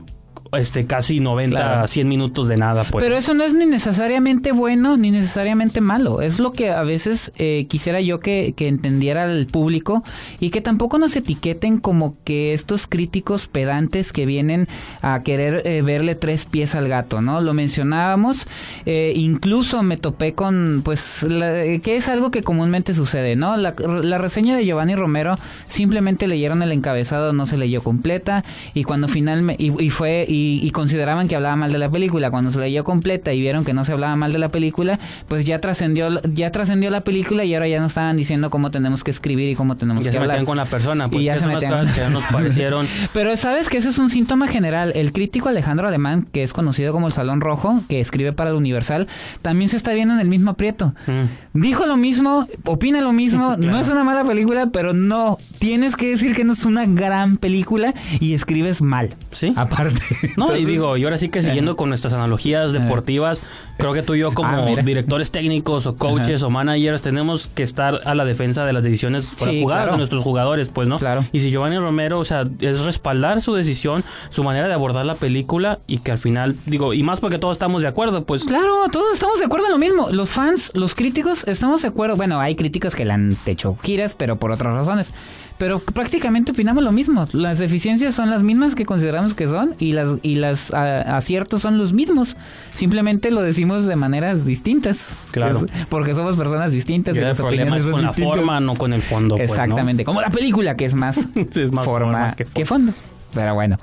este 0.52 0.86
casi 0.86 1.20
90, 1.20 1.56
Claro. 1.56 1.88
100 1.88 2.08
minutos 2.08 2.48
de 2.48 2.56
nada, 2.56 2.84
pues. 2.84 3.04
Pero 3.04 3.16
eso 3.16 3.34
no 3.34 3.44
es 3.44 3.54
ni 3.54 3.66
necesariamente 3.66 4.52
bueno 4.52 4.96
ni 4.96 5.10
necesariamente 5.10 5.80
malo. 5.80 6.20
Es 6.22 6.38
lo 6.40 6.52
que 6.52 6.70
a 6.70 6.82
veces 6.82 7.32
eh, 7.38 7.66
quisiera 7.68 8.00
yo 8.00 8.20
que, 8.20 8.54
que 8.56 8.68
entendiera 8.68 9.24
el 9.30 9.46
público 9.46 10.02
y 10.40 10.50
que 10.50 10.60
tampoco 10.60 10.98
nos 10.98 11.14
etiqueten 11.16 11.78
como 11.78 12.16
que 12.24 12.52
estos 12.52 12.86
críticos 12.86 13.46
pedantes 13.48 14.12
que 14.12 14.26
vienen 14.26 14.66
a 15.02 15.22
querer 15.22 15.62
eh, 15.66 15.82
verle 15.82 16.14
tres 16.14 16.44
pies 16.46 16.74
al 16.74 16.88
gato, 16.88 17.20
¿no? 17.20 17.40
Lo 17.40 17.54
mencionábamos, 17.54 18.46
eh, 18.86 19.12
incluso 19.16 19.82
me 19.82 19.96
topé 19.96 20.32
con, 20.32 20.82
pues, 20.84 21.22
la- 21.22 21.78
que 21.82 21.96
es 21.96 22.08
algo 22.08 22.30
que 22.30 22.42
comúnmente 22.42 22.94
sucede, 22.94 23.36
¿no? 23.36 23.56
La, 23.56 23.74
la 24.02 24.18
reseña 24.18 24.56
de 24.56 24.64
Giovanni 24.66 24.94
Romero 24.94 25.36
simplemente 25.66 26.26
leyeron 26.26 26.62
el 26.62 26.72
encabezado, 26.72 27.32
no 27.32 27.46
se 27.46 27.56
leyó 27.56 27.82
completa 27.82 28.44
y 28.74 28.84
cuando 28.84 29.06
finalmente, 29.08 29.62
y, 29.62 29.70
y 29.84 29.90
fue, 29.90 30.24
y, 30.28 30.39
y 30.62 30.70
consideraban 30.70 31.28
que 31.28 31.36
hablaba 31.36 31.56
mal 31.56 31.72
de 31.72 31.78
la 31.78 31.90
película, 31.90 32.30
cuando 32.30 32.50
se 32.50 32.58
leyó 32.60 32.84
completa 32.84 33.32
y 33.32 33.40
vieron 33.40 33.64
que 33.64 33.72
no 33.72 33.84
se 33.84 33.92
hablaba 33.92 34.16
mal 34.16 34.32
de 34.32 34.38
la 34.38 34.48
película, 34.48 34.98
pues 35.28 35.44
ya 35.44 35.60
trascendió, 35.60 36.20
ya 36.32 36.50
trascendió 36.50 36.90
la 36.90 37.02
película 37.02 37.44
y 37.44 37.54
ahora 37.54 37.68
ya 37.68 37.80
nos 37.80 37.92
estaban 37.92 38.16
diciendo 38.16 38.50
cómo 38.50 38.70
tenemos 38.70 39.04
que 39.04 39.10
escribir 39.10 39.48
y 39.50 39.54
cómo 39.54 39.76
tenemos 39.76 40.04
ya 40.04 40.10
que 40.10 40.12
se 40.12 40.18
hablar. 40.18 40.36
metían 40.36 40.46
con 40.46 40.56
la 40.56 40.64
persona, 40.64 41.08
pues 41.08 41.22
Y 41.22 41.24
ya 41.26 41.38
se 41.38 41.46
metían. 41.46 41.86
que 41.92 42.08
nos 42.10 42.24
parecieron. 42.32 42.86
Pero 43.12 43.36
sabes 43.36 43.68
que 43.68 43.78
ese 43.78 43.88
es 43.90 43.98
un 43.98 44.10
síntoma 44.10 44.48
general. 44.48 44.92
El 44.94 45.12
crítico 45.12 45.48
Alejandro 45.48 45.88
Alemán, 45.88 46.26
que 46.32 46.42
es 46.42 46.52
conocido 46.52 46.92
como 46.92 47.06
el 47.06 47.12
Salón 47.12 47.40
Rojo, 47.40 47.82
que 47.88 48.00
escribe 48.00 48.32
para 48.32 48.50
el 48.50 48.56
Universal, 48.56 49.08
también 49.42 49.68
se 49.68 49.76
está 49.76 49.92
viendo 49.92 50.14
en 50.14 50.20
el 50.20 50.28
mismo 50.28 50.50
aprieto. 50.50 50.94
Mm. 51.06 51.60
Dijo 51.60 51.86
lo 51.86 51.96
mismo, 51.96 52.46
opina 52.64 53.00
lo 53.00 53.12
mismo, 53.12 53.56
no 53.58 53.78
es 53.78 53.88
una 53.88 54.04
mala 54.04 54.24
película, 54.24 54.70
pero 54.72 54.92
no, 54.92 55.38
tienes 55.58 55.96
que 55.96 56.08
decir 56.10 56.34
que 56.34 56.44
no 56.44 56.52
es 56.52 56.64
una 56.64 56.86
gran 56.86 57.36
película 57.36 57.94
y 58.20 58.34
escribes 58.34 58.82
mal. 58.82 59.10
Sí. 59.32 59.52
Aparte. 59.56 60.00
No, 60.36 60.56
y 60.56 60.64
digo, 60.64 60.96
y 60.96 61.04
ahora 61.04 61.18
sí 61.18 61.28
que 61.28 61.42
siguiendo 61.42 61.76
con 61.76 61.88
nuestras 61.88 62.12
analogías 62.12 62.72
deportivas, 62.72 63.42
creo 63.76 63.92
que 63.92 64.02
tú 64.02 64.14
y 64.14 64.20
yo 64.20 64.32
como 64.34 64.48
Ah, 64.50 64.62
mira. 64.66 64.82
directores 64.82 65.30
técnicos 65.30 65.86
o 65.86 65.96
coaches 65.96 66.38
Ajá. 66.38 66.46
o 66.46 66.50
managers 66.50 67.02
tenemos 67.02 67.48
que 67.54 67.62
estar 67.62 68.00
a 68.04 68.14
la 68.14 68.24
defensa 68.24 68.64
de 68.64 68.72
las 68.72 68.84
decisiones 68.84 69.24
Sí, 69.36 69.62
jugadas 69.62 69.82
claro. 69.84 69.92
de 69.92 69.98
nuestros 69.98 70.22
jugadores, 70.22 70.68
pues, 70.68 70.88
¿no? 70.88 70.98
Claro. 70.98 71.24
Y 71.32 71.40
si 71.40 71.50
Giovanni 71.50 71.78
Romero, 71.78 72.18
o 72.18 72.24
sea, 72.24 72.46
es 72.60 72.80
respaldar 72.80 73.42
su 73.42 73.54
decisión, 73.54 74.04
su 74.30 74.44
manera 74.44 74.68
de 74.68 74.74
abordar 74.74 75.04
la 75.06 75.14
película 75.14 75.78
y 75.86 75.98
que 75.98 76.12
al 76.12 76.18
final, 76.18 76.56
digo, 76.66 76.94
y 76.94 77.02
más 77.02 77.20
porque 77.20 77.38
todos 77.38 77.52
estamos 77.52 77.82
de 77.82 77.88
acuerdo, 77.88 78.24
pues... 78.24 78.44
Claro, 78.44 78.84
todos 78.90 79.14
estamos 79.14 79.38
de 79.38 79.44
acuerdo 79.46 79.66
en 79.66 79.72
lo 79.72 79.78
mismo. 79.78 80.08
Los 80.10 80.30
fans, 80.30 80.70
los 80.74 80.94
críticos, 80.94 81.44
estamos 81.46 81.82
de 81.82 81.88
acuerdo. 81.88 82.16
Bueno, 82.16 82.40
hay 82.40 82.54
críticos 82.56 82.94
que 82.96 83.04
le 83.04 83.12
han 83.12 83.36
hecho 83.46 83.76
giras, 83.82 84.14
pero 84.14 84.36
por 84.36 84.50
otras 84.52 84.74
razones. 84.74 85.12
Pero 85.60 85.78
prácticamente 85.78 86.52
opinamos 86.52 86.82
lo 86.82 86.90
mismo. 86.90 87.28
Las 87.32 87.58
deficiencias 87.58 88.14
son 88.14 88.30
las 88.30 88.42
mismas 88.42 88.74
que 88.74 88.86
consideramos 88.86 89.34
que 89.34 89.46
son 89.46 89.74
y 89.78 89.92
las 89.92 90.08
y 90.22 90.36
las 90.36 90.72
a- 90.72 91.18
aciertos 91.18 91.60
son 91.60 91.76
los 91.76 91.92
mismos. 91.92 92.38
Simplemente 92.72 93.30
lo 93.30 93.42
decimos 93.42 93.86
de 93.86 93.94
maneras 93.94 94.46
distintas. 94.46 95.18
Claro. 95.32 95.66
Es- 95.66 95.86
porque 95.90 96.14
somos 96.14 96.34
personas 96.36 96.72
distintas 96.72 97.14
Y 97.14 97.18
y 97.18 97.20
el 97.22 97.28
las 97.28 97.36
problema 97.36 97.62
opiniones 97.76 97.82
son 97.84 97.92
con 97.92 98.02
la 98.02 98.08
distintas. 98.08 98.36
forma, 98.36 98.60
no 98.60 98.74
con 98.74 98.92
el 98.94 99.02
fondo. 99.02 99.36
pues, 99.36 99.48
¿no? 99.50 99.54
Exactamente, 99.54 100.04
como 100.06 100.22
la 100.22 100.30
película 100.30 100.76
que 100.78 100.86
es 100.86 100.94
más, 100.94 101.16
Sí, 101.50 101.60
es 101.62 101.72
más 101.72 101.84
forma, 101.84 102.12
forma 102.12 102.36
que 102.36 102.44
que 102.46 102.64
fondo. 102.64 102.92
Pero 103.34 103.54
bueno, 103.54 103.78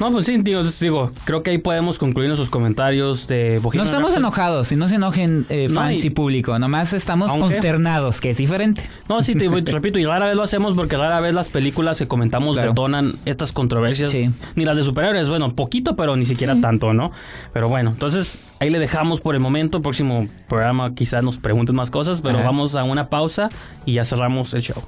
No, 0.00 0.12
pues 0.12 0.26
sí, 0.26 0.36
digo, 0.42 0.62
digo, 0.62 1.10
creo 1.24 1.42
que 1.42 1.50
ahí 1.50 1.58
podemos 1.58 1.98
concluir 1.98 2.28
nuestros 2.28 2.50
comentarios 2.50 3.26
de 3.26 3.54
no 3.56 3.62
Bohemian 3.62 3.86
estamos 3.86 4.10
Rhapsody. 4.10 4.18
enojados 4.20 4.70
y 4.72 4.76
no 4.76 4.88
se 4.88 4.94
enojen 4.94 5.44
eh, 5.48 5.66
No, 5.68 5.74
fans 5.74 6.04
y- 6.04 6.06
y 6.06 6.10
público. 6.10 6.56
Nomás 6.58 6.92
estamos 6.92 7.30
Aunque- 7.30 7.48
consternados, 7.48 8.20
que 8.20 8.30
es 8.30 8.36
diferente. 8.36 8.88
No, 9.08 9.22
sí, 9.24 9.34
te, 9.34 9.48
te 9.62 9.72
repito, 9.72 9.98
y 9.98 10.04
rara 10.04 10.26
vez 10.26 10.36
lo 10.36 10.44
hacemos 10.44 10.74
porque 10.74 10.96
rara 10.96 11.18
vez 11.18 11.34
las 11.34 11.48
películas 11.48 11.98
que 11.98 12.06
comentamos 12.06 12.54
Claro. 12.56 12.70
detonan 12.70 13.14
estas 13.24 13.50
controversias. 13.50 14.10
Sí. 14.10 14.30
Ni 14.54 14.64
las 14.64 14.76
de 14.76 14.84
superhéroes, 14.84 15.28
bueno, 15.28 15.52
poquito, 15.56 15.96
pero 15.96 16.14
ni 16.16 16.26
siquiera 16.26 16.54
tanto, 16.60 16.94
¿no? 16.94 17.10
Pero 17.52 17.68
bueno, 17.68 17.90
entonces 17.90 18.46
ahí 18.60 18.70
le 18.70 18.78
dejamos 18.78 19.20
por 19.20 19.34
el 19.34 19.40
momento. 19.40 19.82
Próximo 19.82 20.26
programa 20.48 20.94
quizás 20.94 21.24
nos 21.24 21.38
pregunten 21.38 21.74
más 21.74 21.90
cosas, 21.90 22.20
pero 22.20 22.36
Ajá. 22.38 22.46
vamos 22.46 22.76
a 22.76 22.84
una 22.84 23.08
pausa 23.10 23.48
y 23.84 23.94
ya 23.94 24.04
cerramos 24.04 24.54
el 24.54 24.62
show. 24.62 24.80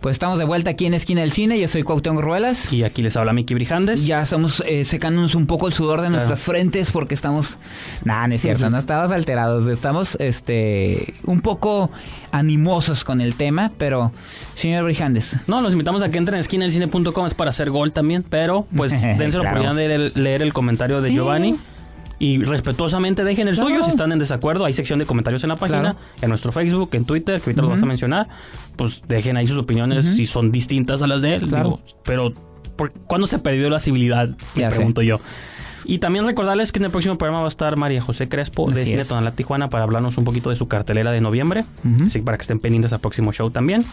Pues 0.00 0.14
estamos 0.14 0.38
de 0.38 0.44
vuelta 0.44 0.70
aquí 0.70 0.86
en 0.86 0.94
Esquina 0.94 1.22
del 1.22 1.32
Cine. 1.32 1.58
Yo 1.58 1.66
soy 1.66 1.82
Cuauhtémoc 1.82 2.22
Ruelas. 2.22 2.72
Y 2.72 2.84
aquí 2.84 3.02
les 3.02 3.16
habla 3.16 3.32
Miki 3.32 3.54
Brijandes. 3.54 4.06
Ya 4.06 4.22
estamos 4.22 4.62
eh, 4.66 4.84
secándonos 4.84 5.34
un 5.34 5.46
poco 5.48 5.66
el 5.66 5.72
sudor 5.72 6.02
de 6.02 6.08
nuestras 6.10 6.40
frentes 6.44 6.92
porque 6.92 7.14
estamos... 7.14 7.58
Nah, 8.04 8.28
no 8.28 8.34
es 8.36 8.42
cierto, 8.42 8.70
no 8.70 8.78
estamos 8.78 9.10
alterados. 9.10 9.66
Estamos 9.66 10.16
este 10.20 11.14
un 11.24 11.40
poco 11.40 11.90
animosos 12.30 13.02
con 13.04 13.20
el 13.20 13.34
tema, 13.34 13.72
pero... 13.76 14.12
Señor 14.54 14.84
Brijandes. 14.84 15.38
No, 15.48 15.60
los 15.62 15.72
invitamos 15.72 16.02
a 16.02 16.08
que 16.10 16.18
entren 16.18 16.36
en 16.36 16.40
esquinaelcine.com, 16.42 17.26
es 17.26 17.34
para 17.34 17.50
hacer 17.50 17.70
gol 17.70 17.90
también, 17.92 18.24
pero 18.28 18.66
pues 18.76 18.92
dense 19.02 19.18
la 19.18 19.28
Claro. 19.28 19.40
oportunidad 19.40 19.74
de 19.74 19.88
leer 19.88 20.00
el, 20.14 20.22
leer 20.22 20.42
el 20.42 20.52
comentario 20.52 21.00
de 21.00 21.08
Sí. 21.08 21.14
Giovanni. 21.14 21.56
Y 22.20 22.42
respetuosamente 22.42 23.22
dejen 23.22 23.46
el 23.48 23.54
Claro. 23.54 23.68
suyo 23.70 23.84
si 23.84 23.90
están 23.90 24.10
en 24.12 24.18
desacuerdo. 24.18 24.64
Hay 24.64 24.72
sección 24.72 24.98
de 24.98 25.06
comentarios 25.06 25.42
en 25.44 25.48
la 25.50 25.56
página, 25.56 25.80
Claro. 25.80 25.98
en 26.20 26.28
nuestro 26.30 26.50
Facebook, 26.52 26.90
en 26.92 27.04
Twitter, 27.04 27.40
que 27.40 27.50
ahorita 27.50 27.62
los 27.62 27.70
vas 27.70 27.82
a 27.82 27.86
mencionar. 27.86 28.28
Pues 28.76 29.02
dejen 29.06 29.36
ahí 29.36 29.46
sus 29.46 29.58
opiniones 29.58 30.04
si 30.04 30.26
son 30.26 30.50
distintas 30.50 31.00
a 31.02 31.06
las 31.06 31.22
de 31.22 31.34
él. 31.36 31.48
Claro. 31.48 31.64
digo, 31.64 31.80
pero, 32.04 32.32
¿por 32.76 32.90
¿cuándo 32.92 33.26
se 33.26 33.38
perdió 33.38 33.70
la 33.70 33.78
civilidad? 33.78 34.30
Me 34.56 34.68
pregunto 34.68 35.02
yo. 35.02 35.20
Y 35.84 36.00
también 36.00 36.26
recordarles 36.26 36.72
que 36.72 36.80
en 36.80 36.86
el 36.86 36.90
próximo 36.90 37.16
programa 37.16 37.40
va 37.40 37.46
a 37.46 37.48
estar 37.48 37.76
María 37.76 38.02
José 38.02 38.28
Crespo 38.28 38.66
de 38.70 38.82
Así 38.82 38.90
Cine 38.90 39.02
es. 39.02 39.08
Tonalá 39.08 39.30
Tijuana 39.30 39.68
para 39.70 39.84
hablarnos 39.84 40.18
un 40.18 40.24
poquito 40.24 40.50
de 40.50 40.56
su 40.56 40.66
cartelera 40.68 41.12
de 41.12 41.20
noviembre. 41.20 41.64
Así 42.04 42.18
que 42.18 42.22
para 42.24 42.36
que 42.36 42.42
estén 42.42 42.58
pendientes 42.58 42.92
al 42.92 42.98
próximo 43.00 43.32
show 43.32 43.50
también. 43.50 43.84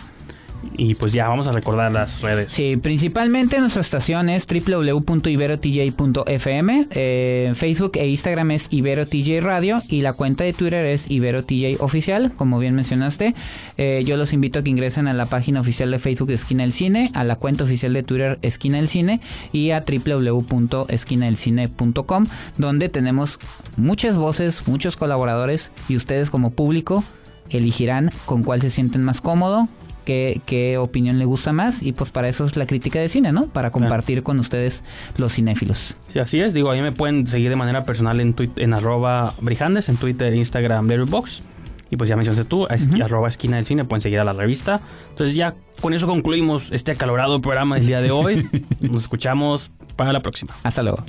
Y 0.77 0.95
pues 0.95 1.13
ya, 1.13 1.27
vamos 1.27 1.47
a 1.47 1.51
recordar 1.51 1.91
las 1.91 2.21
redes. 2.21 2.53
Sí, 2.53 2.77
principalmente 2.77 3.59
nuestra 3.59 3.81
estación 3.81 4.29
es 4.29 4.47
www.iberotj.fm, 4.47 6.87
eh, 6.91 7.51
Facebook 7.55 7.91
e 7.95 8.07
Instagram 8.07 8.51
es 8.51 8.67
IberoTJ 8.71 9.41
Radio 9.41 9.81
y 9.87 10.01
la 10.01 10.13
cuenta 10.13 10.43
de 10.43 10.53
Twitter 10.53 10.85
es 10.85 11.09
IberoTJ 11.09 11.81
Oficial, 11.81 12.31
como 12.35 12.59
bien 12.59 12.75
mencionaste. 12.75 13.33
Eh, 13.77 14.03
yo 14.05 14.17
los 14.17 14.33
invito 14.33 14.59
a 14.59 14.63
que 14.63 14.69
ingresen 14.69 15.07
a 15.07 15.13
la 15.13 15.27
página 15.27 15.61
oficial 15.61 15.89
de 15.91 15.99
Facebook 15.99 16.27
de 16.27 16.33
Esquina 16.35 16.63
del 16.63 16.73
Cine, 16.73 17.09
a 17.13 17.23
la 17.23 17.37
cuenta 17.37 17.63
oficial 17.63 17.93
de 17.93 18.03
Twitter 18.03 18.37
Esquina 18.41 18.75
del 18.77 18.89
Cine 18.89 19.21
y 19.51 19.71
a 19.71 19.85
www.esquinadelcine.com, 19.85 22.25
donde 22.57 22.89
tenemos 22.89 23.39
muchas 23.77 24.17
voces, 24.17 24.67
muchos 24.67 24.97
colaboradores 24.97 25.71
y 25.87 25.95
ustedes 25.95 26.29
como 26.29 26.51
público 26.51 27.03
elegirán 27.49 28.11
con 28.25 28.43
cuál 28.43 28.61
se 28.61 28.69
sienten 28.69 29.03
más 29.03 29.21
cómodo, 29.21 29.69
qué, 30.05 30.39
qué 30.45 30.77
opinión 30.77 31.19
le 31.19 31.25
gusta 31.25 31.51
más 31.51 31.81
y 31.81 31.91
pues 31.91 32.11
para 32.11 32.29
eso 32.29 32.45
es 32.45 32.55
la 32.55 32.65
crítica 32.65 32.99
de 32.99 33.09
cine, 33.09 33.31
¿no? 33.33 33.47
Para 33.47 33.71
compartir 33.71 34.23
con 34.23 34.39
ustedes 34.39 34.83
los 35.17 35.33
cinéfilos. 35.33 35.97
Sí, 36.13 36.19
así 36.19 36.39
es. 36.39 36.53
Digo, 36.53 36.71
ahí 36.71 36.81
me 36.81 36.91
pueden 36.93 37.27
seguir 37.27 37.49
de 37.49 37.55
manera 37.57 37.83
personal 37.83 38.21
en, 38.21 38.35
tuit- 38.35 38.57
en 38.57 38.73
arroba 38.73 39.33
brijandes, 39.41 39.89
en 39.89 39.97
Twitter, 39.97 40.33
Instagram, 40.33 40.87
Letterboxd. 40.87 41.43
Y 41.91 41.97
pues 41.97 42.09
ya 42.09 42.15
mencionaste 42.15 42.47
tú, 42.47 42.65
es- 42.67 42.87
arroba 43.01 43.27
esquina 43.27 43.57
del 43.57 43.65
cine, 43.65 43.85
pueden 43.85 44.01
seguir 44.01 44.19
a 44.19 44.23
la 44.23 44.33
revista. 44.33 44.81
Entonces 45.11 45.35
ya 45.35 45.53
con 45.81 45.93
eso 45.93 46.07
concluimos 46.07 46.69
este 46.71 46.91
acalorado 46.91 47.41
programa 47.41 47.75
del 47.75 47.85
día 47.87 48.01
de 48.01 48.11
hoy. 48.11 48.47
Nos 48.79 49.03
escuchamos 49.03 49.71
para 49.95 50.11
la 50.13 50.21
próxima. 50.21 50.53
Hasta 50.63 50.81
luego. 50.83 51.03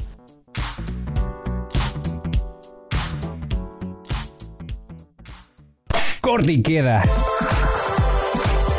Corte 6.20 6.52
y 6.52 6.62
queda. 6.62 7.02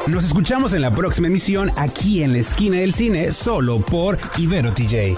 Nos 0.08 0.24
escuchamos 0.24 0.74
en 0.74 0.82
la 0.82 0.92
próxima 0.92 1.28
emisión 1.28 1.70
aquí 1.76 2.24
en 2.24 2.32
la 2.32 2.40
esquina 2.40 2.78
del 2.78 2.94
cine, 2.94 3.34
solo 3.34 3.82
por 3.82 4.18
Ibero 4.38 4.74
TJ. 4.74 5.18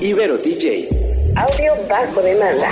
Ibero 0.00 0.38
DJ. 0.38 0.88
Audio 1.36 1.74
bajo 1.86 2.22
demanda. 2.22 2.70